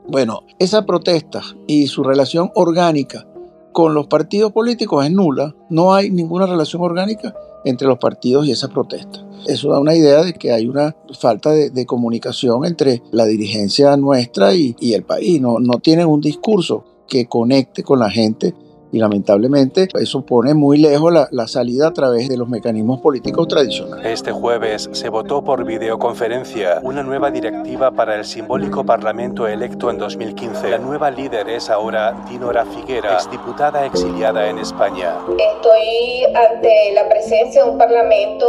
Bueno, 0.07 0.41
esa 0.59 0.85
protesta 0.85 1.41
y 1.67 1.87
su 1.87 2.03
relación 2.03 2.51
orgánica 2.55 3.27
con 3.73 3.95
los 3.95 4.07
partidos 4.07 4.53
políticos 4.53 5.05
es 5.05 5.13
nula, 5.13 5.55
no 5.71 5.95
hay 5.95 6.11
ninguna 6.11 6.47
relación 6.47 6.83
orgánica 6.83 7.35
entre 7.65 7.89
los 7.89 7.99
partidos 7.99 8.47
y 8.47 8.53
esa 8.53 8.69
protesta. 8.69 9.27
Eso 9.47 9.71
da 9.71 9.79
una 9.79 9.95
idea 9.95 10.23
de 10.23 10.33
que 10.33 10.53
hay 10.53 10.67
una 10.67 10.97
falta 11.19 11.51
de, 11.51 11.87
comunicación 11.87 12.65
entre 12.65 13.03
la 13.11 13.27
dirigencia 13.27 13.97
nuestra 13.97 14.55
y, 14.55 14.75
el 14.81 15.03
país. 15.03 15.41
No, 15.41 15.59
no 15.59 15.81
tienen 15.81 16.07
un 16.07 16.21
discurso 16.21 16.85
que 17.07 17.27
conecte 17.27 17.83
con 17.83 17.99
la 17.99 18.11
gente 18.11 18.55
y 18.95 18.99
lamentablemente 18.99 19.89
eso 20.01 20.23
pone 20.23 20.55
muy 20.55 20.79
lejos 20.79 21.13
la, 21.13 21.29
la, 21.33 21.49
salida 21.49 21.89
a 21.89 21.93
través 21.93 22.29
de 22.29 22.37
los 22.37 22.49
mecanismos 22.49 23.01
políticos 23.01 23.49
tradicionales. 23.49 24.07
Este 24.07 24.31
jueves 24.31 24.89
se 24.93 25.09
votó 25.09 25.43
por 25.43 25.65
videoconferencia 25.65 26.79
una 26.83 27.03
nueva 27.03 27.33
directiva 27.33 27.91
para 27.91 28.15
el 28.15 28.25
simbólico 28.25 28.87
Parlamento 28.87 29.49
electo 29.49 29.91
en 29.91 29.99
2015. 29.99 30.71
La 30.71 30.79
nueva 30.79 31.11
líder 31.11 31.49
es 31.49 31.71
ahora 31.71 32.25
Dinora 32.29 32.65
Figuera, 32.65 33.15
exdiputada 33.15 33.85
exiliada 33.85 34.49
en 34.49 34.59
España. 34.59 35.17
Estoy 35.27 36.25
ante 36.53 36.93
la 36.95 37.09
presencia 37.09 37.65
de 37.65 37.71
un 37.71 37.79
Parlamento 37.79 38.47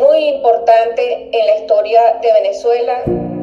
muy 0.00 0.28
importante 0.28 1.30
en 1.36 1.46
la 1.46 1.58
historia 1.58 2.00
de 2.22 2.32
Venezuela. 2.32 3.39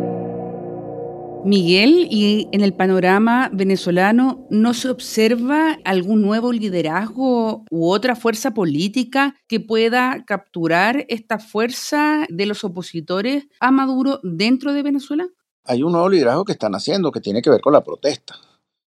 Miguel, 1.47 2.09
y 2.11 2.49
en 2.51 2.59
el 2.61 2.73
panorama 2.73 3.49
venezolano, 3.53 4.45
¿no 4.49 4.73
se 4.73 4.89
observa 4.89 5.77
algún 5.85 6.21
nuevo 6.21 6.51
liderazgo 6.51 7.63
u 7.71 7.89
otra 7.89 8.17
fuerza 8.17 8.51
política 8.51 9.33
que 9.47 9.61
pueda 9.61 10.25
capturar 10.25 11.05
esta 11.07 11.39
fuerza 11.39 12.25
de 12.27 12.47
los 12.47 12.65
opositores 12.65 13.47
a 13.61 13.71
Maduro 13.71 14.19
dentro 14.23 14.73
de 14.73 14.83
Venezuela? 14.83 15.25
Hay 15.63 15.83
un 15.83 15.93
nuevo 15.93 16.09
liderazgo 16.09 16.43
que 16.43 16.51
están 16.51 16.75
haciendo 16.75 17.11
que 17.11 17.21
tiene 17.21 17.41
que 17.41 17.49
ver 17.49 17.61
con 17.61 17.71
la 17.71 17.81
protesta. 17.81 18.35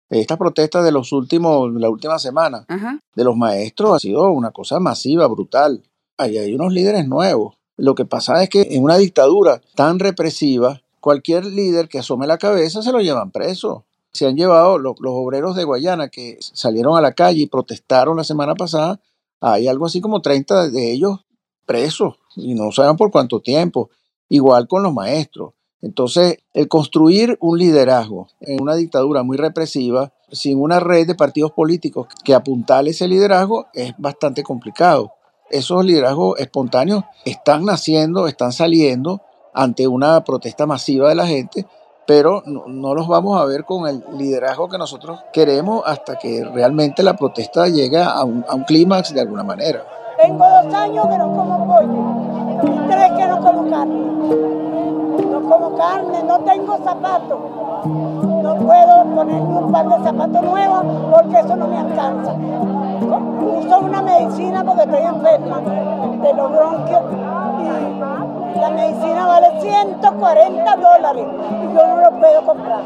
Esta 0.09 0.35
protesta 0.35 0.83
de 0.83 0.91
los 0.91 1.13
últimos, 1.13 1.71
la 1.75 1.89
última 1.89 2.19
semana, 2.19 2.65
Ajá. 2.67 2.99
de 3.15 3.23
los 3.23 3.37
maestros 3.37 3.95
ha 3.95 3.99
sido 3.99 4.29
una 4.31 4.51
cosa 4.51 4.81
masiva, 4.81 5.27
brutal. 5.27 5.81
Ahí 6.17 6.37
hay 6.37 6.53
unos 6.53 6.73
líderes 6.73 7.07
nuevos. 7.07 7.55
Lo 7.77 7.95
que 7.95 8.03
pasa 8.03 8.43
es 8.43 8.49
que 8.49 8.67
en 8.71 8.83
una 8.83 8.97
dictadura 8.97 9.61
tan 9.75 9.99
represiva, 9.99 10.81
cualquier 10.99 11.45
líder 11.45 11.87
que 11.87 11.99
asome 11.99 12.27
la 12.27 12.37
cabeza 12.37 12.81
se 12.81 12.91
lo 12.91 12.99
llevan 12.99 13.31
preso. 13.31 13.85
Se 14.11 14.27
han 14.27 14.35
llevado 14.35 14.77
los, 14.77 14.95
obreros 14.99 15.55
de 15.55 15.63
Guayana 15.63 16.09
que 16.09 16.37
salieron 16.39 16.97
a 16.97 17.01
la 17.01 17.13
calle 17.13 17.41
y 17.41 17.47
protestaron 17.47 18.17
la 18.17 18.23
semana 18.23 18.55
pasada, 18.55 18.99
hay 19.41 19.67
algo 19.67 19.85
así 19.85 20.01
como 20.01 20.21
30 20.21 20.69
de 20.69 20.91
ellos 20.91 21.19
presos 21.65 22.15
y 22.35 22.55
no 22.55 22.71
saben 22.71 22.97
por 22.97 23.11
cuánto 23.11 23.39
tiempo. 23.39 23.89
Igual 24.27 24.67
con 24.67 24.83
los 24.83 24.93
maestros. 24.93 25.53
Entonces, 25.81 26.39
el 26.53 26.67
construir 26.67 27.37
un 27.39 27.57
liderazgo 27.57 28.27
en 28.41 28.61
una 28.61 28.75
dictadura 28.75 29.23
muy 29.23 29.37
represiva, 29.37 30.13
sin 30.31 30.59
una 30.59 30.79
red 30.79 31.07
de 31.07 31.15
partidos 31.15 31.51
políticos 31.51 32.07
que 32.23 32.35
apuntale 32.35 32.91
ese 32.91 33.07
liderazgo, 33.07 33.67
es 33.73 33.93
bastante 33.97 34.43
complicado. 34.43 35.13
Esos 35.49 35.83
liderazgos 35.83 36.39
espontáneos 36.39 37.05
están 37.25 37.65
naciendo, 37.65 38.27
están 38.27 38.51
saliendo, 38.51 39.21
ante 39.53 39.87
una 39.87 40.23
protesta 40.23 40.65
masiva 40.65 41.09
de 41.09 41.15
la 41.15 41.25
gente, 41.25 41.65
pero 42.05 42.41
no, 42.45 42.95
los 42.95 43.07
vamos 43.07 43.39
a 43.39 43.45
ver 43.45 43.65
con 43.65 43.87
el 43.87 44.03
liderazgo 44.17 44.67
que 44.67 44.77
nosotros 44.77 45.19
queremos 45.31 45.83
hasta 45.85 46.17
que 46.17 46.43
realmente 46.43 47.03
la 47.03 47.15
protesta 47.15 47.67
llegue 47.67 48.01
a 48.01 48.23
un, 48.23 48.43
a 48.47 48.55
un 48.55 48.63
clímax 48.63 49.13
de 49.13 49.21
alguna 49.21 49.43
manera. 49.43 49.83
Tengo 50.17 50.43
dos 50.43 50.73
años 50.73 51.07
que 51.07 51.17
no 51.17 51.33
como 51.33 51.67
pollo 51.67 52.39
tres 52.89 53.11
que 53.11 53.27
no 53.27 53.39
como 53.41 53.69
carne. 53.69 54.01
No 55.31 55.41
como 55.49 55.77
carne, 55.77 56.23
no 56.23 56.39
tengo 56.39 56.77
zapatos. 56.83 57.39
No 57.85 58.55
puedo 58.55 59.03
ponerme 59.15 59.57
un 59.57 59.71
par 59.71 59.87
de 59.87 60.03
zapatos 60.03 60.43
nuevos 60.43 60.83
porque 61.11 61.39
eso 61.39 61.55
no 61.55 61.67
me 61.67 61.77
alcanza. 61.77 62.33
Uso 62.33 63.79
una 63.79 64.01
medicina 64.01 64.63
porque 64.63 64.83
estoy 64.83 65.03
enferma 65.03 65.59
de 65.59 66.33
los 66.33 66.51
bronquios 66.51 67.01
la 68.55 68.69
medicina 68.71 69.25
vale 69.25 69.47
140 69.61 70.75
dólares 70.75 71.25
y 71.51 71.73
yo 71.73 71.87
no 71.87 71.97
lo 71.97 72.19
puedo 72.19 72.45
comprar. 72.45 72.81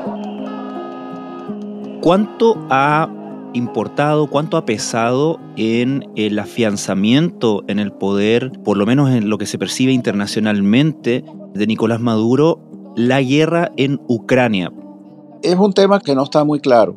¿Cuánto 2.01 2.57
ha 2.69 3.09
importado, 3.53 4.27
cuánto 4.27 4.57
ha 4.57 4.65
pesado 4.65 5.39
en 5.55 6.09
el 6.15 6.37
afianzamiento 6.39 7.63
en 7.67 7.79
el 7.79 7.93
poder, 7.93 8.51
por 8.63 8.77
lo 8.77 8.85
menos 8.85 9.11
en 9.11 9.29
lo 9.29 9.37
que 9.37 9.45
se 9.45 9.57
percibe 9.57 9.93
internacionalmente, 9.93 11.23
de 11.53 11.67
Nicolás 11.67 12.01
Maduro, 12.01 12.59
la 12.95 13.21
guerra 13.21 13.71
en 13.77 14.01
Ucrania? 14.07 14.71
Es 15.43 15.55
un 15.55 15.73
tema 15.73 15.99
que 15.99 16.15
no 16.15 16.23
está 16.23 16.43
muy 16.43 16.59
claro. 16.59 16.95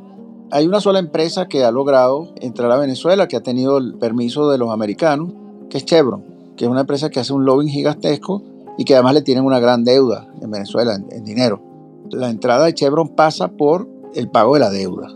Hay 0.50 0.66
una 0.66 0.80
sola 0.80 0.98
empresa 0.98 1.46
que 1.46 1.64
ha 1.64 1.70
logrado 1.70 2.32
entrar 2.40 2.70
a 2.70 2.76
Venezuela, 2.78 3.28
que 3.28 3.36
ha 3.36 3.42
tenido 3.42 3.78
el 3.78 3.94
permiso 3.94 4.48
de 4.50 4.58
los 4.58 4.70
americanos, 4.70 5.32
que 5.68 5.78
es 5.78 5.84
Chevron, 5.84 6.24
que 6.56 6.64
es 6.64 6.70
una 6.70 6.82
empresa 6.82 7.10
que 7.10 7.20
hace 7.20 7.32
un 7.32 7.44
lobbying 7.44 7.68
gigantesco 7.68 8.42
y 8.78 8.84
que 8.84 8.94
además 8.94 9.14
le 9.14 9.22
tienen 9.22 9.44
una 9.44 9.60
gran 9.60 9.84
deuda 9.84 10.28
en 10.40 10.50
Venezuela 10.50 10.94
en, 10.94 11.24
dinero. 11.24 11.62
La 12.10 12.30
entrada 12.30 12.66
de 12.66 12.74
Chevron 12.74 13.08
pasa 13.08 13.48
por 13.48 13.88
el 14.14 14.28
pago 14.30 14.54
de 14.54 14.60
la 14.60 14.70
deuda. 14.70 15.08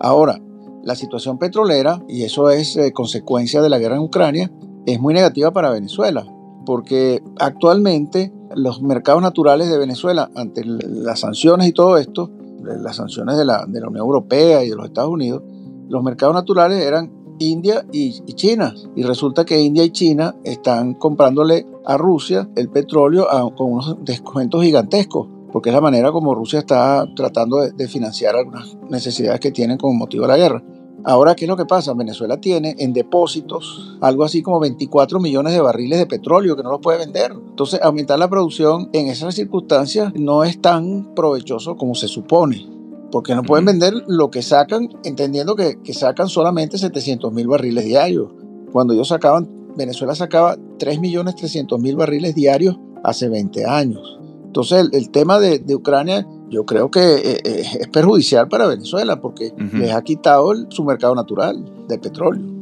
Ahora, 0.00 0.40
la 0.82 0.94
situación 0.94 1.38
petrolera, 1.38 2.02
y 2.08 2.24
eso 2.24 2.50
es 2.50 2.76
eh, 2.76 2.92
consecuencia 2.92 3.62
de 3.62 3.70
la 3.70 3.78
guerra 3.78 3.96
en 3.96 4.02
Ucrania, 4.02 4.50
es 4.86 5.00
muy 5.00 5.14
negativa 5.14 5.50
para 5.52 5.70
Venezuela, 5.70 6.26
porque 6.66 7.22
actualmente 7.38 8.32
los 8.54 8.82
mercados 8.82 9.22
naturales 9.22 9.70
de 9.70 9.78
Venezuela, 9.78 10.30
ante 10.34 10.62
las 10.64 11.20
sanciones 11.20 11.68
y 11.68 11.72
todo 11.72 11.96
esto, 11.96 12.30
las 12.62 12.96
sanciones 12.96 13.36
de 13.36 13.44
la, 13.44 13.64
de 13.66 13.80
la 13.80 13.88
Unión 13.88 14.04
Europea 14.04 14.64
y 14.64 14.70
de 14.70 14.76
los 14.76 14.86
Estados 14.86 15.10
Unidos, 15.10 15.42
los 15.88 16.02
mercados 16.02 16.34
naturales 16.34 16.82
eran 16.82 17.10
India 17.38 17.84
y, 17.92 18.12
China. 18.34 18.74
Y 18.96 19.02
resulta 19.02 19.44
que 19.44 19.60
India 19.60 19.84
y 19.84 19.90
China 19.90 20.34
están 20.44 20.94
comprándole 20.94 21.66
a 21.84 21.96
Rusia 21.96 22.48
el 22.56 22.68
petróleo 22.68 23.26
con 23.56 23.72
unos 23.72 23.96
descuentos 24.04 24.62
gigantescos, 24.62 25.28
porque 25.52 25.70
es 25.70 25.74
la 25.74 25.80
manera 25.80 26.12
como 26.12 26.34
Rusia 26.34 26.60
está 26.60 27.06
tratando 27.14 27.60
de, 27.60 27.88
financiar 27.88 28.36
algunas 28.36 28.76
necesidades 28.88 29.40
que 29.40 29.52
tienen 29.52 29.78
como 29.78 29.94
motivo 29.94 30.22
de 30.22 30.28
la 30.28 30.36
guerra. 30.36 30.62
Ahora, 31.06 31.34
¿qué 31.34 31.44
es 31.44 31.48
lo 31.48 31.56
que 31.56 31.66
pasa? 31.66 31.92
Venezuela 31.92 32.40
tiene 32.40 32.76
en 32.78 32.94
depósitos 32.94 33.98
algo 34.00 34.24
así 34.24 34.40
como 34.40 34.58
24 34.58 35.20
millones 35.20 35.52
de 35.52 35.60
barriles 35.60 35.98
de 35.98 36.06
petróleo 36.06 36.56
que 36.56 36.62
no 36.62 36.70
los 36.70 36.80
puede 36.80 36.98
vender. 36.98 37.32
Entonces, 37.32 37.78
aumentar 37.82 38.18
la 38.18 38.30
producción 38.30 38.88
en 38.94 39.08
esas 39.08 39.34
circunstancias 39.34 40.14
no 40.14 40.44
es 40.44 40.62
tan 40.62 41.14
provechoso 41.14 41.76
como 41.76 41.94
se 41.94 42.08
supone 42.08 42.73
porque 43.10 43.34
no 43.34 43.42
pueden 43.42 43.64
vender 43.64 43.94
lo 44.06 44.30
que 44.30 44.42
sacan, 44.42 44.88
entendiendo 45.04 45.54
que, 45.56 45.78
sacan 45.92 46.28
solamente 46.28 46.78
700 46.78 47.32
mil 47.32 47.46
barriles 47.46 47.84
diarios. 47.84 48.30
Cuando 48.72 48.94
ellos 48.94 49.08
sacaban, 49.08 49.48
Venezuela 49.76 50.14
sacaba 50.14 50.56
3.300.000 50.56 51.96
barriles 51.96 52.34
diarios 52.34 52.78
hace 53.02 53.28
20 53.28 53.66
años. 53.66 54.18
Entonces 54.44 54.88
el, 54.92 55.10
tema 55.10 55.40
de, 55.40 55.62
Ucrania 55.74 56.26
yo 56.48 56.64
creo 56.64 56.90
que 56.90 57.00
eh, 57.00 57.40
eh, 57.44 57.64
es 57.80 57.88
perjudicial 57.88 58.48
para 58.48 58.66
Venezuela 58.66 59.20
porque 59.20 59.52
les 59.72 59.92
ha 59.92 60.02
quitado 60.02 60.52
su 60.70 60.84
mercado 60.84 61.14
natural 61.14 61.64
de 61.88 61.98
petróleo. 61.98 62.53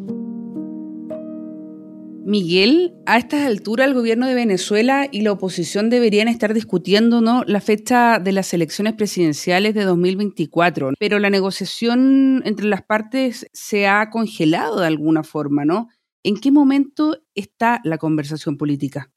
Miguel, 2.24 2.94
a 3.04 3.18
estas 3.18 3.44
alturas 3.46 3.88
el 3.88 3.94
gobierno 3.94 4.28
de 4.28 4.34
Venezuela 4.34 5.08
y 5.10 5.22
la 5.22 5.32
oposición 5.32 5.90
deberían 5.90 6.28
estar 6.28 6.54
discutiendo 6.54 7.20
¿no? 7.20 7.42
la 7.44 7.60
fecha 7.60 8.20
de 8.20 8.30
las 8.30 8.54
elecciones 8.54 8.94
presidenciales 8.94 9.74
de 9.74 9.84
2024, 9.84 10.92
pero 11.00 11.18
la 11.18 11.30
negociación 11.30 12.42
entre 12.44 12.66
las 12.66 12.82
partes 12.82 13.48
se 13.52 13.88
ha 13.88 14.08
congelado 14.10 14.80
de 14.80 14.86
alguna 14.86 15.24
forma, 15.24 15.64
¿no? 15.64 15.88
¿En 16.22 16.36
qué 16.36 16.52
momento 16.52 17.18
está 17.34 17.80
la 17.82 17.98
conversación 17.98 18.56
política? 18.56 19.10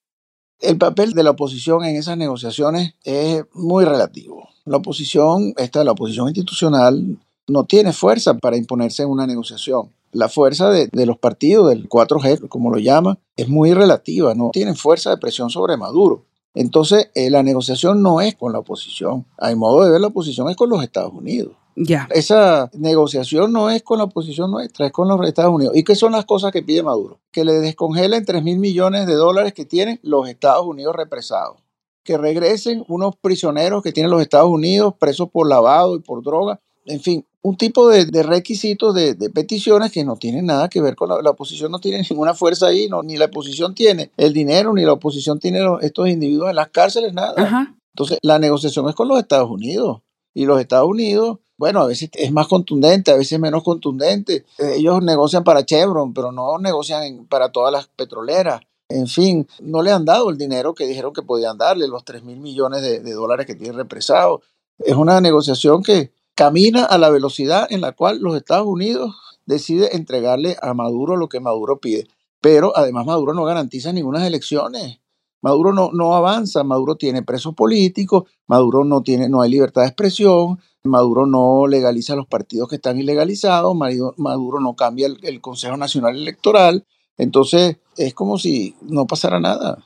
El 0.59 0.77
papel 0.77 1.13
de 1.13 1.23
la 1.23 1.31
oposición 1.31 1.85
en 1.85 1.97
esas 1.97 2.17
negociaciones 2.17 2.95
es 3.03 3.43
muy 3.53 3.85
relativo. 3.85 4.49
La 4.65 4.77
oposición, 4.77 5.53
esta 5.57 5.83
la 5.83 5.91
oposición 5.91 6.27
institucional, 6.27 7.19
no 7.47 7.65
tiene 7.65 7.93
fuerza 7.93 8.33
para 8.33 8.57
imponerse 8.57 9.03
en 9.03 9.09
una 9.09 9.27
negociación 9.27 9.91
la 10.11 10.29
fuerza 10.29 10.69
de, 10.69 10.89
los 11.05 11.17
partidos, 11.17 11.69
del 11.69 11.89
4G, 11.89 12.47
como 12.47 12.71
lo 12.71 12.77
llama, 12.77 13.19
es 13.35 13.49
muy 13.49 13.73
relativa, 13.73 14.33
no 14.33 14.49
tienen 14.51 14.75
fuerza 14.75 15.09
de 15.09 15.17
presión 15.17 15.49
sobre 15.49 15.77
Maduro. 15.77 16.25
Entonces, 16.53 17.11
eh, 17.15 17.29
la 17.29 17.43
negociación 17.43 18.01
no 18.01 18.21
es 18.21 18.35
con 18.35 18.53
la 18.53 18.59
oposición. 18.59 19.25
Hay 19.37 19.55
modo 19.55 19.83
de 19.83 19.91
ver 19.91 19.99
la 19.99 20.07
oposición 20.07 20.49
es 20.49 20.55
con 20.55 20.69
los 20.69 20.81
Estados 20.81 21.13
Unidos. 21.13 21.51
Ya. 21.75 22.07
Esa 22.11 22.69
negociación 22.73 23.51
no 23.51 23.69
es 23.69 23.83
con 23.83 23.97
la 23.97 24.05
oposición 24.05 24.49
nuestra, 24.49 24.85
es 24.85 24.93
con 24.93 25.09
los 25.09 25.19
Estados 25.27 25.53
Unidos. 25.53 25.75
¿Y 25.75 25.83
qué 25.83 25.95
son 25.95 26.13
las 26.13 26.23
cosas 26.23 26.53
que 26.53 26.63
pide 26.63 26.81
Maduro? 26.81 27.19
Que 27.31 27.43
le 27.43 27.53
descongelen 27.53 28.23
3 28.23 28.41
mil 28.41 28.59
millones 28.59 29.05
de 29.05 29.15
dólares 29.15 29.53
que 29.53 29.65
tienen 29.65 29.99
los 30.01 30.29
Estados 30.29 30.65
Unidos 30.65 30.95
represados. 30.95 31.57
Que 32.03 32.17
regresen 32.17 32.85
unos 32.87 33.17
prisioneros 33.17 33.83
que 33.83 33.91
tienen 33.91 34.11
los 34.11 34.21
Estados 34.21 34.49
Unidos 34.49 34.93
presos 34.97 35.29
por 35.29 35.49
lavado 35.49 35.97
y 35.97 35.99
por 35.99 36.23
droga. 36.23 36.61
En 36.85 37.01
fin, 37.01 37.25
un 37.45 37.57
tipo 37.57 37.89
de, 37.89 38.23
requisitos, 38.23 38.95
de, 38.95 39.13
peticiones 39.29 39.91
que 39.91 40.03
no 40.03 40.15
tienen 40.15 40.47
nada 40.47 40.67
que 40.67 40.81
ver 40.81 40.95
con 40.95 41.09
la, 41.09 41.29
oposición, 41.29 41.71
no 41.71 41.77
tiene 41.77 42.03
ninguna 42.09 42.33
fuerza 42.33 42.67
ahí, 42.67 42.87
no, 42.89 43.03
ni 43.03 43.17
la 43.17 43.25
oposición 43.25 43.75
tiene 43.75 44.09
el 44.17 44.33
dinero, 44.33 44.73
ni 44.73 44.83
la 44.83 44.93
oposición 44.93 45.37
tiene 45.37 45.59
estos 45.81 46.09
individuos 46.09 46.49
en 46.49 46.55
las 46.55 46.69
cárceles, 46.69 47.13
nada. 47.13 47.75
Entonces, 47.93 48.17
la 48.23 48.39
negociación 48.39 48.89
es 48.89 48.95
con 48.95 49.07
los 49.07 49.19
Estados 49.19 49.49
Unidos. 49.49 50.01
Y 50.33 50.45
los 50.45 50.59
Estados 50.59 50.89
Unidos, 50.89 51.37
bueno, 51.55 51.81
a 51.81 51.85
veces 51.85 52.09
es 52.13 52.31
más 52.31 52.47
contundente, 52.47 53.11
a 53.11 53.15
veces 53.15 53.39
menos 53.39 53.63
contundente. 53.63 54.43
Ellos 54.57 55.03
negocian 55.03 55.43
para 55.43 55.63
Chevron, 55.63 56.15
pero 56.15 56.31
no 56.31 56.57
negocian 56.57 57.27
para 57.27 57.51
todas 57.51 57.71
las 57.71 57.87
petroleras. 57.87 58.61
En 58.89 59.05
fin, 59.05 59.47
no 59.61 59.83
le 59.83 59.91
han 59.91 60.03
dado 60.03 60.31
el 60.31 60.37
dinero 60.39 60.73
que 60.73 60.87
dijeron 60.87 61.13
que 61.13 61.21
podían 61.21 61.59
darle, 61.59 61.87
los 61.87 62.03
3 62.05 62.23
mil 62.23 62.39
millones 62.39 62.81
de, 62.81 63.01
de 63.01 63.13
dólares 63.13 63.45
que 63.45 63.53
tienen 63.53 63.77
represados. 63.77 64.41
Es 64.79 64.95
una 64.95 65.21
negociación 65.21 65.83
que, 65.83 66.11
camina 66.35 66.83
a 66.83 66.97
la 66.97 67.09
velocidad 67.09 67.67
en 67.69 67.81
la 67.81 67.93
cual 67.93 68.19
los 68.19 68.35
Estados 68.35 68.67
Unidos 68.67 69.15
decide 69.45 69.95
entregarle 69.95 70.57
a 70.61 70.73
Maduro 70.73 71.15
lo 71.15 71.29
que 71.29 71.39
Maduro 71.39 71.79
pide. 71.79 72.07
Pero 72.41 72.77
además 72.77 73.05
Maduro 73.05 73.33
no 73.33 73.45
garantiza 73.45 73.93
ninguna 73.93 74.27
elecciones. 74.27 74.99
Maduro 75.41 75.73
no, 75.73 75.91
no 75.93 76.15
avanza, 76.15 76.63
Maduro 76.63 76.95
tiene 76.95 77.21
presos 77.21 77.53
políticos, 77.53 78.23
Maduro 78.47 78.83
no, 78.83 79.01
tiene, 79.01 79.29
no 79.29 79.41
hay 79.41 79.51
libertad 79.51 79.83
de 79.83 79.87
expresión, 79.87 80.59
Maduro 80.83 81.27
no 81.27 81.67
legaliza 81.67 82.15
los 82.15 82.27
partidos 82.27 82.67
que 82.67 82.77
están 82.77 82.99
ilegalizados, 82.99 83.75
Maduro 83.75 84.59
no 84.59 84.75
cambia 84.75 85.07
el, 85.07 85.19
el 85.23 85.41
Consejo 85.41 85.77
Nacional 85.77 86.15
Electoral. 86.15 86.85
Entonces 87.17 87.77
es 87.95 88.13
como 88.13 88.37
si 88.37 88.75
no 88.81 89.05
pasara 89.05 89.39
nada. 89.39 89.83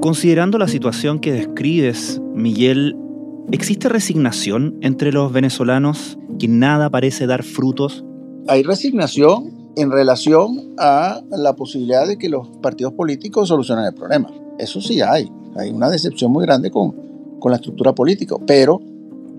Considerando 0.00 0.58
la 0.58 0.68
situación 0.68 1.18
que 1.18 1.32
describes, 1.32 2.20
Miguel, 2.34 2.96
¿existe 3.52 3.88
resignación 3.88 4.78
entre 4.80 5.12
los 5.12 5.32
venezolanos 5.32 6.18
que 6.38 6.48
nada 6.48 6.90
parece 6.90 7.26
dar 7.26 7.42
frutos? 7.42 8.04
Hay 8.48 8.62
resignación 8.62 9.72
en 9.76 9.90
relación 9.90 10.74
a 10.78 11.20
la 11.30 11.54
posibilidad 11.54 12.06
de 12.06 12.16
que 12.16 12.28
los 12.28 12.48
partidos 12.62 12.94
políticos 12.94 13.48
solucionen 13.48 13.84
el 13.84 13.94
problema. 13.94 14.30
Eso 14.58 14.80
sí 14.80 15.00
hay. 15.00 15.30
Hay 15.56 15.70
una 15.70 15.90
decepción 15.90 16.32
muy 16.32 16.44
grande 16.44 16.70
con, 16.70 16.94
con 17.38 17.50
la 17.50 17.56
estructura 17.56 17.94
política. 17.94 18.36
Pero, 18.46 18.80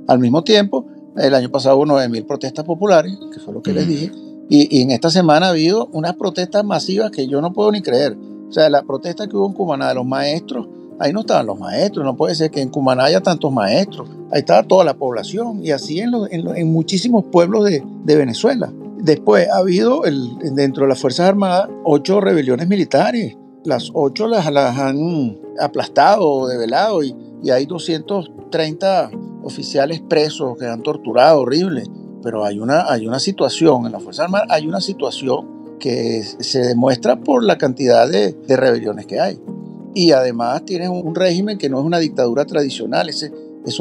al 0.07 0.19
mismo 0.19 0.43
tiempo, 0.43 0.85
el 1.17 1.33
año 1.33 1.49
pasado 1.49 1.77
hubo 1.77 1.85
9.000 1.85 2.25
protestas 2.25 2.65
populares, 2.65 3.17
que 3.33 3.39
fue 3.39 3.53
lo 3.53 3.61
que 3.61 3.73
les 3.73 3.87
dije, 3.87 4.11
y, 4.49 4.77
y, 4.77 4.81
en 4.81 4.91
esta 4.91 5.09
semana 5.09 5.47
ha 5.47 5.49
habido 5.49 5.89
unas 5.91 6.15
protestas 6.15 6.63
masivas 6.63 7.11
que 7.11 7.27
yo 7.27 7.41
no 7.41 7.51
puedo 7.51 7.71
ni 7.71 7.81
creer. 7.81 8.15
O 8.47 8.51
sea, 8.51 8.69
la 8.69 8.83
protesta 8.83 9.27
que 9.27 9.35
hubo 9.35 9.47
en 9.47 9.53
Cumaná 9.53 9.89
de 9.89 9.95
los 9.95 10.05
maestros, 10.05 10.67
ahí 10.99 11.13
no 11.13 11.21
estaban 11.21 11.45
los 11.45 11.59
maestros, 11.59 12.05
no 12.05 12.15
puede 12.15 12.35
ser 12.35 12.51
que 12.51 12.61
en 12.61 12.69
Cumaná 12.69 13.05
haya 13.05 13.21
tantos 13.21 13.51
maestros, 13.51 14.09
ahí 14.31 14.39
estaba 14.39 14.63
toda 14.63 14.83
la 14.83 14.95
población, 14.95 15.63
y 15.63 15.71
así 15.71 15.99
en, 15.99 16.11
en 16.31 16.71
muchísimos 16.71 17.25
pueblos 17.25 17.65
de, 17.65 17.83
Venezuela. 18.15 18.71
Después 18.97 19.47
ha 19.49 19.57
habido 19.57 20.01
dentro 20.55 20.83
de 20.83 20.89
las 20.89 20.99
Fuerzas 20.99 21.29
Armadas 21.29 21.69
ocho 21.83 22.19
rebeliones 22.19 22.67
militares. 22.67 23.37
Las 23.63 23.91
ocho 23.93 24.27
las, 24.27 24.47
han 24.47 25.37
aplastado 25.59 26.47
develado 26.47 27.03
y, 27.03 27.15
y, 27.43 27.51
hay 27.51 27.65
230 27.65 29.11
oficiales 29.43 30.01
presos 30.01 30.57
que 30.57 30.65
han 30.65 30.81
torturado 30.81 31.41
horrible. 31.41 31.83
Pero 32.23 32.43
hay 32.43 32.59
una, 32.59 32.91
hay 32.91 33.07
una 33.07 33.19
situación 33.19 33.85
en 33.85 33.91
las 33.91 34.01
Fuerzas 34.01 34.25
Armadas, 34.25 34.47
hay 34.49 34.67
una 34.67 34.81
situación 34.81 35.77
que 35.79 36.23
se 36.23 36.59
demuestra 36.61 37.17
por 37.17 37.43
la 37.43 37.57
cantidad 37.59 38.09
de, 38.09 38.33
de 38.33 38.57
rebeliones 38.57 39.05
que 39.05 39.19
hay. 39.19 39.39
Y 39.97 40.11
además 40.11 40.63
tienen 40.63 40.91
un 40.91 41.15
régimen 41.15 41.57
que 41.57 41.69
no 41.69 41.79
es 41.79 41.83
una 41.83 41.97
dictadura 41.97 42.45
tradicional. 42.45 43.09
Eso 43.09 43.31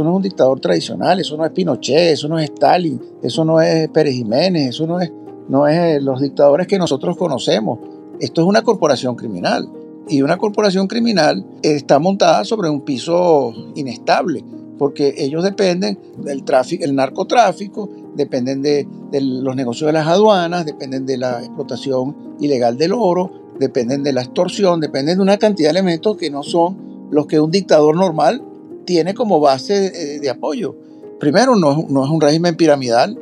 no 0.03 0.11
es 0.13 0.17
un 0.17 0.23
dictador 0.23 0.59
tradicional, 0.61 1.21
eso 1.21 1.37
no 1.37 1.45
es 1.45 1.51
Pinochet, 1.51 2.15
eso 2.15 2.27
no 2.27 2.39
es 2.39 2.49
Stalin, 2.49 2.99
eso 3.23 3.45
no 3.45 3.61
es 3.61 3.91
Pérez 3.91 4.15
Jiménez, 4.15 4.71
eso 4.71 4.87
no 4.87 4.99
es, 4.99 5.13
no 5.51 5.69
es 5.69 6.03
los 6.03 6.23
dictadores 6.23 6.67
que 6.67 6.79
nosotros 6.79 7.19
conocemos. 7.19 7.81
Esto 8.19 8.41
es 8.41 8.47
una 8.49 8.63
corporación 8.63 9.15
criminal. 9.15 9.69
Y 10.09 10.23
una 10.23 10.39
corporación 10.39 10.87
criminal 10.87 11.45
está 11.63 11.99
montada 11.99 12.47
sobre 12.47 12.71
un 12.71 12.81
piso 12.81 13.53
inestable, 13.75 14.43
porque 14.79 15.13
ellos 15.19 15.45
dependen 15.45 15.99
del 16.17 16.45
tráfico, 16.45 16.83
el 16.83 16.95
narcotráfico, 16.95 17.91
dependen 18.15 18.63
de, 18.63 18.89
de 19.11 19.21
los 19.21 19.55
negocios 19.55 19.89
de 19.89 19.93
las 19.93 20.07
aduanas, 20.07 20.65
dependen 20.65 21.05
de 21.05 21.19
la 21.19 21.41
explotación 21.41 22.37
ilegal 22.41 22.79
del 22.79 22.95
oro, 22.95 23.46
dependen 23.59 24.03
de 24.03 24.13
la 24.13 24.23
extorsión, 24.23 24.81
dependen 24.81 25.17
de 25.17 25.23
una 25.23 25.39
cantidad 25.39 25.69
de 25.69 25.79
elementos 25.79 26.17
que 26.17 26.31
no 26.31 26.43
son 26.43 27.09
los 27.11 27.27
que 27.27 27.41
un 27.41 27.51
dictador 27.51 27.97
normal 27.97 28.43
tiene 28.85 29.15
como 29.15 29.41
base 29.41 29.91
de, 29.91 30.21
de 30.21 30.31
apoyo. 30.31 30.75
Primero, 31.19 31.57
no 31.57 31.87
no 31.89 32.05
es 32.05 32.11
un 32.11 32.21
régimen 32.21 32.57
piramidal 32.57 33.19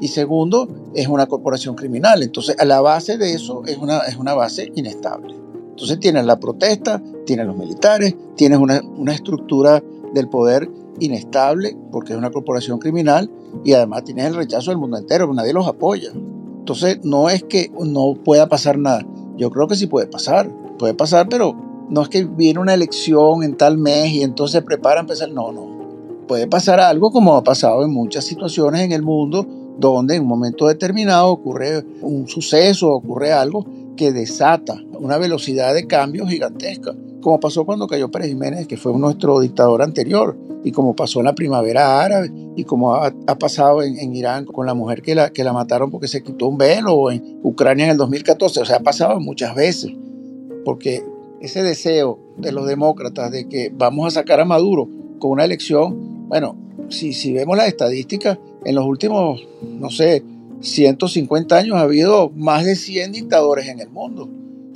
y 0.00 0.08
segundo, 0.08 0.68
es 0.94 1.08
una 1.08 1.26
corporación 1.26 1.74
criminal. 1.74 2.22
Entonces, 2.22 2.56
a 2.58 2.64
la 2.64 2.80
base 2.80 3.18
de 3.18 3.32
eso 3.32 3.62
es 3.66 3.78
una, 3.78 3.98
es 4.00 4.16
una 4.16 4.34
base 4.34 4.70
inestable. 4.74 5.34
Entonces, 5.70 5.98
tienes 6.00 6.24
la 6.24 6.38
protesta, 6.38 7.02
tienes 7.26 7.46
los 7.46 7.56
militares, 7.56 8.14
tienes 8.36 8.58
una, 8.58 8.80
una 8.96 9.12
estructura 9.12 9.82
del 10.14 10.28
poder 10.28 10.70
inestable 11.00 11.76
porque 11.92 12.12
es 12.12 12.18
una 12.18 12.30
corporación 12.30 12.78
criminal 12.78 13.30
y 13.64 13.72
además 13.72 14.04
tienes 14.04 14.26
el 14.26 14.34
rechazo 14.34 14.70
del 14.70 14.78
mundo 14.78 14.98
entero, 14.98 15.32
nadie 15.32 15.52
los 15.52 15.66
apoya. 15.66 16.10
Entonces, 16.12 17.00
no 17.02 17.30
es 17.30 17.42
que 17.44 17.70
no 17.80 18.14
pueda 18.22 18.48
pasar 18.48 18.78
nada. 18.78 19.06
Yo 19.38 19.50
creo 19.50 19.68
que 19.68 19.76
sí 19.76 19.86
puede 19.86 20.06
pasar, 20.06 20.50
puede 20.78 20.94
pasar, 20.94 21.28
pero 21.28 21.54
no 21.88 22.02
es 22.02 22.08
que 22.08 22.24
viene 22.24 22.60
una 22.60 22.74
elección 22.74 23.44
en 23.44 23.56
tal 23.56 23.78
mes 23.78 24.12
y 24.12 24.22
entonces 24.22 24.60
se 24.60 24.62
prepara 24.62 25.00
a 25.00 25.02
empezar. 25.02 25.30
No, 25.30 25.52
no. 25.52 25.78
Puede 26.26 26.46
pasar 26.46 26.80
algo 26.80 27.10
como 27.10 27.36
ha 27.36 27.44
pasado 27.44 27.84
en 27.84 27.92
muchas 27.92 28.24
situaciones 28.24 28.82
en 28.82 28.92
el 28.92 29.02
mundo, 29.02 29.46
donde 29.78 30.16
en 30.16 30.22
un 30.22 30.28
momento 30.28 30.66
determinado 30.66 31.28
ocurre 31.28 31.84
un 32.02 32.28
suceso, 32.28 32.90
ocurre 32.90 33.32
algo 33.32 33.64
que 33.96 34.12
desata 34.12 34.82
una 34.98 35.18
velocidad 35.18 35.72
de 35.72 35.86
cambio 35.86 36.26
gigantesca, 36.26 36.94
como 37.20 37.40
pasó 37.40 37.64
cuando 37.64 37.86
cayó 37.86 38.10
Pérez 38.10 38.28
Jiménez, 38.28 38.66
que 38.66 38.76
fue 38.76 38.92
nuestro 38.96 39.40
dictador 39.40 39.82
anterior, 39.82 40.36
y 40.64 40.72
como 40.72 40.94
pasó 40.94 41.20
en 41.20 41.26
la 41.26 41.34
primavera 41.34 42.02
árabe, 42.02 42.30
y 42.56 42.64
como 42.64 42.94
ha, 42.94 43.12
pasado 43.38 43.82
en, 43.82 43.98
en, 43.98 44.14
Irán 44.14 44.44
con 44.44 44.66
la 44.66 44.74
mujer 44.74 45.02
que 45.02 45.14
la, 45.14 45.30
que 45.30 45.44
la 45.44 45.52
mataron 45.52 45.90
porque 45.90 46.08
se 46.08 46.22
quitó 46.22 46.46
un 46.46 46.58
velo, 46.58 46.94
o 46.94 47.10
en 47.10 47.38
Ucrania 47.42 47.86
en 47.86 47.92
el 47.92 47.96
2014, 47.96 48.60
o 48.60 48.64
sea, 48.64 48.76
ha 48.76 48.80
pasado 48.80 49.20
muchas 49.20 49.54
veces, 49.54 49.92
porque 50.64 51.04
ese 51.40 51.62
deseo 51.62 52.18
de 52.36 52.52
los 52.52 52.66
demócratas 52.66 53.30
de 53.30 53.48
que 53.48 53.72
vamos 53.74 54.06
a 54.06 54.20
sacar 54.20 54.40
a 54.40 54.44
Maduro 54.44 54.88
con 55.18 55.30
una 55.32 55.44
elección, 55.44 56.28
bueno, 56.28 56.56
si, 56.88 57.12
si 57.12 57.32
vemos 57.32 57.56
las 57.56 57.68
estadísticas, 57.68 58.38
en 58.64 58.74
los 58.74 58.84
últimos, 58.84 59.46
no 59.62 59.90
sé, 59.90 60.22
150 60.60 61.56
años 61.56 61.76
ha 61.76 61.82
habido 61.82 62.30
más 62.30 62.64
de 62.64 62.76
100 62.76 63.12
dictadores 63.12 63.68
en 63.68 63.80
el 63.80 63.90
mundo. 63.90 64.28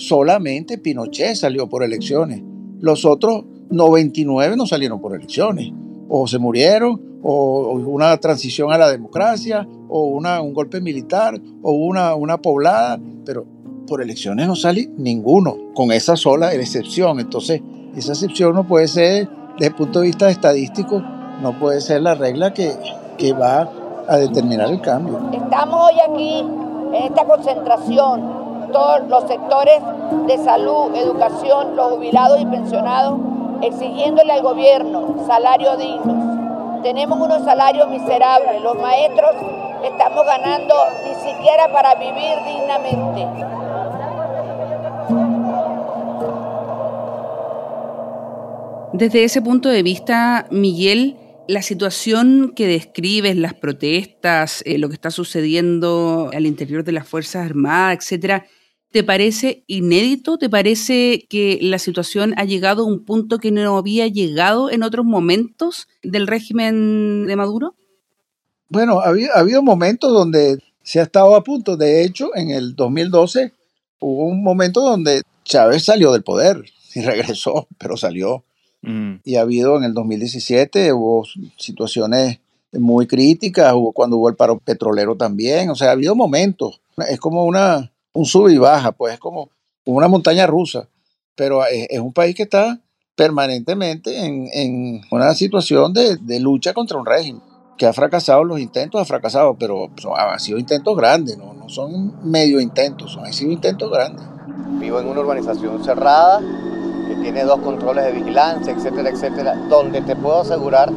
Solamente 0.09 0.79
Pinochet 0.79 1.37
salió 1.37 1.69
por 1.69 1.85
elecciones. 1.85 2.43
Los 2.81 3.05
otros 3.05 3.45
99 3.71 4.57
no 4.57 4.67
salieron 4.67 5.01
por 5.01 5.15
elecciones. 5.15 5.71
O 6.09 6.27
se 6.27 6.41
murieron, 6.41 7.21
o 7.23 7.75
una 7.87 8.17
transición 8.17 8.73
a 8.73 8.79
la 8.79 8.91
democracia, 8.91 9.65
o 9.88 10.07
un 10.07 10.55
golpe 10.55 10.81
militar, 10.81 11.41
o 11.62 11.71
una, 11.71 12.17
una 12.17 12.38
poblada, 12.38 12.99
pero 13.25 13.47
por 13.87 14.03
elecciones 14.03 14.49
no 14.49 14.57
sale 14.57 14.91
ninguno, 14.97 15.57
con 15.73 15.93
esa 15.93 16.17
sola 16.17 16.53
excepción. 16.53 17.21
Entonces, 17.21 17.62
esa 17.97 18.12
excepción 18.12 18.57
no 18.57 18.67
puede 18.67 18.88
ser, 18.88 19.29
desde 19.53 19.69
el 19.69 19.75
punto 19.77 20.01
de 20.01 20.07
vista 20.07 20.29
estadístico, 20.29 21.01
no 21.41 21.57
puede 21.61 21.81
ser 21.81 22.03
la 22.03 22.17
regla 22.17 22.53
que, 22.53 22.73
que 23.19 23.33
va 23.35 23.71
a 24.09 24.17
determinar 24.17 24.69
el 24.69 24.81
cambio. 24.81 25.31
Estamos 25.33 25.93
hoy 25.93 26.01
aquí, 26.11 26.38
en 26.97 27.05
esta 27.05 27.25
concentración, 27.25 28.41
los 28.72 29.24
sectores 29.28 29.80
de 30.26 30.38
salud, 30.38 30.94
educación, 30.94 31.76
los 31.76 31.92
jubilados 31.92 32.40
y 32.40 32.46
pensionados, 32.46 33.18
exigiéndole 33.62 34.32
al 34.32 34.42
gobierno 34.42 35.14
salarios 35.26 35.78
dignos. 35.78 36.82
Tenemos 36.82 37.20
unos 37.20 37.44
salarios 37.44 37.88
miserables, 37.88 38.61
los 38.62 38.76
maestros 38.76 39.30
estamos 39.85 40.24
ganando 40.26 40.74
ni 41.04 41.14
siquiera 41.14 41.72
para 41.72 41.94
vivir 41.94 42.37
dignamente. 42.46 43.26
Desde 48.92 49.24
ese 49.24 49.40
punto 49.40 49.68
de 49.68 49.82
vista, 49.82 50.46
Miguel, 50.50 51.16
la 51.48 51.62
situación 51.62 52.52
que 52.54 52.66
describes, 52.66 53.37
las 53.37 53.54
protestas, 53.54 54.62
eh, 54.66 54.78
lo 54.78 54.88
que 54.88 54.94
está 54.94 55.11
sucediendo 55.11 56.30
al 56.35 56.46
interior 56.46 56.85
de 56.85 56.92
las 56.92 57.06
Fuerzas 57.06 57.46
Armadas, 57.46 57.98
etcétera, 57.98 58.46
¿te 58.92 59.02
parece 59.02 59.64
inédito? 59.66 60.38
¿Te 60.38 60.48
parece 60.48 61.26
que 61.28 61.59
la 61.61 61.78
situación 61.78 62.35
ha 62.37 62.44
llegado 62.44 62.83
a 62.83 62.87
un 62.87 63.05
punto 63.05 63.38
que 63.38 63.50
no 63.50 63.76
había 63.76 64.07
llegado 64.07 64.70
en 64.70 64.83
otros 64.83 65.05
momentos 65.05 65.88
del 66.02 66.26
régimen 66.26 67.26
de 67.26 67.37
Maduro? 67.37 67.74
Bueno, 68.68 69.00
ha 69.00 69.09
habido, 69.09 69.33
ha 69.35 69.40
habido 69.40 69.62
momentos 69.62 70.12
donde 70.12 70.59
se 70.83 71.00
ha 71.00 71.05
estado 71.05 71.35
a 71.35 71.42
punto. 71.42 71.76
De 71.76 72.05
hecho, 72.05 72.35
en 72.35 72.50
el 72.50 72.76
2012 72.76 73.52
hubo 74.00 74.26
un 74.26 74.42
momento 74.42 74.81
donde 74.81 75.22
Chávez 75.44 75.85
salió 75.85 76.12
del 76.12 76.22
poder 76.22 76.62
y 76.94 77.00
regresó, 77.02 77.66
pero 77.78 77.96
salió. 77.96 78.44
Mm. 78.83 79.16
Y 79.24 79.37
ha 79.37 79.42
habido 79.42 79.76
en 79.76 79.85
el 79.85 79.94
2017, 79.94 80.92
hubo 80.92 81.24
situaciones 81.57 82.40
muy 82.72 83.07
críticas, 83.07 83.72
hubo 83.74 83.92
cuando 83.92 84.16
hubo 84.16 84.28
el 84.28 84.37
paro 84.37 84.59
petrolero 84.59 85.16
también, 85.16 85.70
o 85.70 85.74
sea, 85.74 85.88
ha 85.88 85.92
habido 85.92 86.14
momentos. 86.14 86.81
Es 87.09 87.20
como 87.20 87.44
una, 87.44 87.92
un 88.12 88.27
sub 88.27 88.48
y 88.48 88.59
baja, 88.59 88.92
pues 88.92 89.14
es 89.14 89.20
como 89.20 89.51
una 89.85 90.09
montaña 90.09 90.46
rusa, 90.46 90.88
pero 91.35 91.64
es, 91.66 91.98
un 91.98 92.12
país 92.12 92.37
que 92.37 92.44
está 92.44 92.81
permanentemente 93.16 94.25
en, 94.25 95.01
una 95.11 95.35
situación 95.35 95.92
de, 95.92 96.40
lucha 96.40 96.72
contra 96.75 96.98
un 96.98 97.07
régimen 97.07 97.42
que 97.79 97.87
ha 97.87 97.92
fracasado 97.92 98.44
los 98.44 98.61
intentos, 98.61 99.01
ha 99.01 99.05
fracasado, 99.05 99.57
pero 99.59 99.90
han 100.16 100.40
sido 100.40 100.59
intentos 100.59 100.96
grandes, 100.96 101.38
¿no? 101.38 101.53
no 101.55 101.68
son 101.68 102.31
medio 102.31 102.61
intentos, 102.61 103.12
son, 103.12 103.25
han 103.25 103.33
sido 103.33 103.51
intentos 103.51 103.90
grandes. 103.90 104.25
Vivo 104.79 105.01
en 105.01 105.09
una 105.09 105.20
urbanización 105.20 105.83
cerrada, 105.83 106.40
que 107.09 107.16
tiene 107.16 107.44
dos 107.44 107.61
controles 107.61 108.05
de 108.05 108.12
vigilancia, 108.12 108.72
etcétera, 108.72 109.11
etcétera, 109.11 109.57
donde 109.68 110.03
te 110.03 110.14
puedo 110.16 110.40
asegurar 110.40 110.92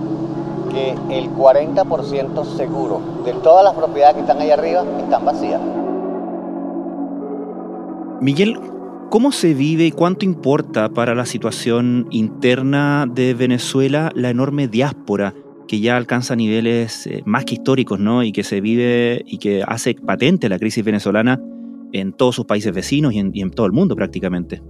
que 0.72 0.92
el 1.10 1.30
40% 1.32 2.58
seguro 2.58 3.02
de 3.24 3.34
todas 3.34 3.64
las 3.64 3.74
propiedades 3.74 4.16
que 4.16 4.22
están 4.22 4.40
ahí 4.42 4.52
arriba 4.52 4.84
están 5.00 5.26
vacías. 5.26 5.62
Miguel, 8.22 8.58
¿cómo 9.10 9.32
se 9.32 9.54
vive 9.54 9.86
y 9.86 9.92
cuánto 9.92 10.26
importa 10.26 10.90
para 10.90 11.16
la 11.16 11.26
situación 11.26 12.08
interna 12.12 13.06
de 13.14 13.34
Venezuela 13.34 14.12
la 14.16 14.30
enorme 14.30 14.68
diáspora 14.68 15.34
que 15.68 15.80
ya 15.80 15.98
alcanza 15.98 16.36
niveles 16.36 17.08
eh, 17.08 17.24
más 17.26 17.46
que 17.46 17.56
históricos, 17.56 18.00
¿no? 18.00 18.24
Y 18.24 18.32
que 18.32 18.44
se 18.44 18.62
vive 18.62 19.24
y 19.26 19.38
que 19.38 19.64
hace 19.68 19.96
patente 19.96 20.50
la 20.50 20.60
crisis 20.60 20.84
venezolana 20.84 21.42
en 21.92 22.14
todos 22.14 22.36
sus 22.36 22.46
países 22.46 22.74
vecinos 22.74 23.14
y 23.14 23.20
en, 23.20 23.52
todo 23.52 23.66
el 23.66 23.72
mundo 23.72 23.96
prácticamente. 23.96 24.62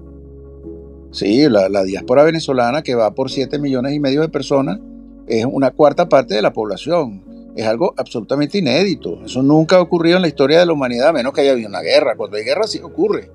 Sí, 1.11 1.47
la, 1.49 1.83
diáspora 1.83 2.23
venezolana 2.23 2.81
que 2.81 2.95
va 2.95 3.13
por 3.13 3.31
7 3.31 3.57
millones 3.59 3.93
y 3.93 3.99
medio 3.99 4.21
de 4.21 4.29
personas 4.29 4.79
es 5.27 5.45
una 5.45 5.71
cuarta 5.71 6.09
parte 6.09 6.35
de 6.35 6.41
la 6.41 6.53
población. 6.53 7.23
Es 7.55 7.65
algo 7.65 7.93
absolutamente 7.97 8.57
inédito. 8.57 9.21
Eso 9.25 9.41
nunca 9.41 9.77
ha 9.77 9.81
ocurrido 9.81 10.17
en 10.17 10.23
la 10.23 10.27
historia 10.27 10.59
de 10.59 10.65
la 10.65 10.73
humanidad, 10.73 11.09
a 11.09 11.13
menos 11.13 11.33
que 11.33 11.41
haya 11.41 11.51
habido 11.51 11.69
una 11.69 11.81
guerra. 11.81 12.15
Cuando 12.15 12.37
hay 12.37 12.43
guerra 12.43 12.67
sí 12.67 12.79
ocurre. 12.79 13.29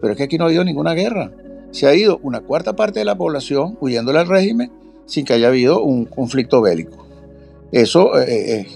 Pero 0.00 0.12
es 0.12 0.16
que 0.16 0.24
aquí 0.24 0.38
no 0.38 0.44
ha 0.44 0.46
habido 0.46 0.64
ninguna 0.64 0.94
guerra. 0.94 1.32
Se 1.72 1.86
ha 1.86 1.94
ido 1.94 2.20
una 2.22 2.40
cuarta 2.40 2.76
parte 2.76 3.00
de 3.00 3.04
la 3.04 3.16
población 3.16 3.76
huyéndole 3.80 4.20
al 4.20 4.28
régimen 4.28 4.70
sin 5.06 5.24
que 5.24 5.34
haya 5.34 5.48
habido 5.48 5.82
un 5.82 6.04
conflicto 6.04 6.62
bélico. 6.62 7.04
Eso, 7.72 8.16
eh, 8.20 8.60
eh, 8.60 8.66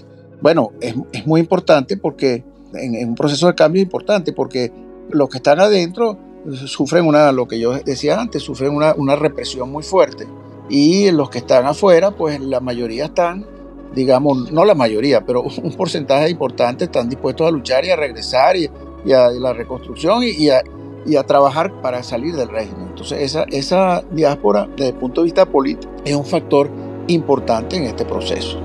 bueno, 0.41 0.71
es, 0.81 0.95
muy 1.25 1.39
importante 1.39 1.95
porque 1.95 2.43
en, 2.73 3.09
un 3.09 3.15
proceso 3.15 3.47
de 3.47 3.55
cambio 3.55 3.81
es 3.81 3.85
importante 3.85 4.33
porque 4.33 4.71
los 5.09 5.29
que 5.29 5.37
están 5.37 5.59
adentro 5.61 6.17
sufren 6.65 7.05
una, 7.05 7.31
lo 7.31 7.47
que 7.47 7.59
yo 7.59 7.73
decía 7.79 8.19
antes, 8.19 8.43
sufren 8.43 8.71
una 8.73 9.15
represión 9.15 9.71
muy 9.71 9.83
fuerte 9.83 10.27
y 10.69 11.11
los 11.11 11.29
que 11.29 11.39
están 11.39 11.65
afuera, 11.65 12.11
pues 12.11 12.39
la 12.39 12.59
mayoría 12.59 13.05
están, 13.05 13.45
digamos, 13.93 14.51
no 14.51 14.65
la 14.65 14.75
mayoría, 14.75 15.25
pero 15.25 15.43
un 15.43 15.73
porcentaje 15.73 16.29
importante 16.29 16.85
están 16.85 17.09
dispuestos 17.09 17.47
a 17.47 17.51
luchar 17.51 17.85
y 17.85 17.91
a 17.91 17.95
regresar 17.95 18.55
y, 18.55 18.69
a 19.11 19.29
la 19.31 19.53
reconstrucción 19.53 20.23
y, 20.23 20.49
a, 20.49 20.61
y 21.05 21.15
a 21.15 21.23
trabajar 21.23 21.81
para 21.81 22.03
salir 22.03 22.35
del 22.35 22.49
régimen. 22.49 22.87
Entonces 22.89 23.21
esa, 23.21 23.43
esa 23.49 24.03
diáspora 24.11 24.67
desde 24.75 24.89
el 24.89 24.95
punto 24.95 25.21
de 25.21 25.25
vista 25.25 25.45
político 25.45 25.91
es 26.03 26.15
un 26.15 26.25
factor 26.25 26.69
importante 27.07 27.77
en 27.77 27.83
este 27.83 28.05
proceso. 28.05 28.59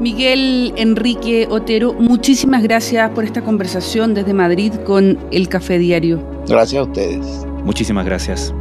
Miguel 0.00 0.72
Enrique 0.76 1.46
Otero, 1.50 1.92
muchísimas 1.92 2.62
gracias 2.62 3.10
por 3.10 3.24
esta 3.24 3.42
conversación 3.42 4.14
desde 4.14 4.32
Madrid 4.32 4.72
con 4.86 5.18
el 5.30 5.48
Café 5.50 5.78
Diario. 5.78 6.22
Gracias 6.48 6.80
a 6.80 6.84
ustedes. 6.84 7.46
Muchísimas 7.64 8.06
gracias. 8.06 8.54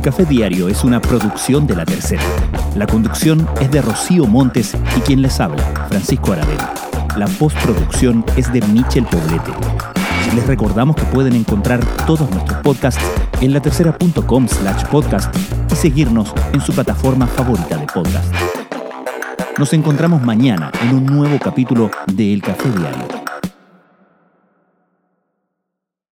El 0.00 0.04
Café 0.04 0.24
Diario 0.24 0.70
es 0.70 0.82
una 0.82 0.98
producción 0.98 1.66
de 1.66 1.76
La 1.76 1.84
Tercera. 1.84 2.22
La 2.74 2.86
conducción 2.86 3.46
es 3.60 3.70
de 3.70 3.82
Rocío 3.82 4.26
Montes 4.26 4.74
y 4.96 5.00
quien 5.00 5.20
les 5.20 5.38
habla, 5.40 5.62
Francisco 5.90 6.32
Aravena. 6.32 6.72
La 7.18 7.26
postproducción 7.26 8.24
es 8.34 8.50
de 8.50 8.62
Michel 8.62 9.04
Poblete. 9.04 9.52
Les 10.34 10.46
recordamos 10.46 10.96
que 10.96 11.02
pueden 11.02 11.34
encontrar 11.34 11.84
todos 12.06 12.30
nuestros 12.30 12.62
podcasts 12.62 13.04
en 13.42 13.52
latercera.com 13.52 14.48
slash 14.48 14.84
podcast 14.86 15.36
y 15.70 15.76
seguirnos 15.76 16.32
en 16.54 16.62
su 16.62 16.72
plataforma 16.72 17.26
favorita 17.26 17.76
de 17.76 17.84
podcast. 17.84 18.34
Nos 19.58 19.74
encontramos 19.74 20.22
mañana 20.22 20.72
en 20.82 20.94
un 20.94 21.04
nuevo 21.04 21.38
capítulo 21.38 21.90
de 22.06 22.32
El 22.32 22.40
Café 22.40 22.70
Diario 22.70 23.19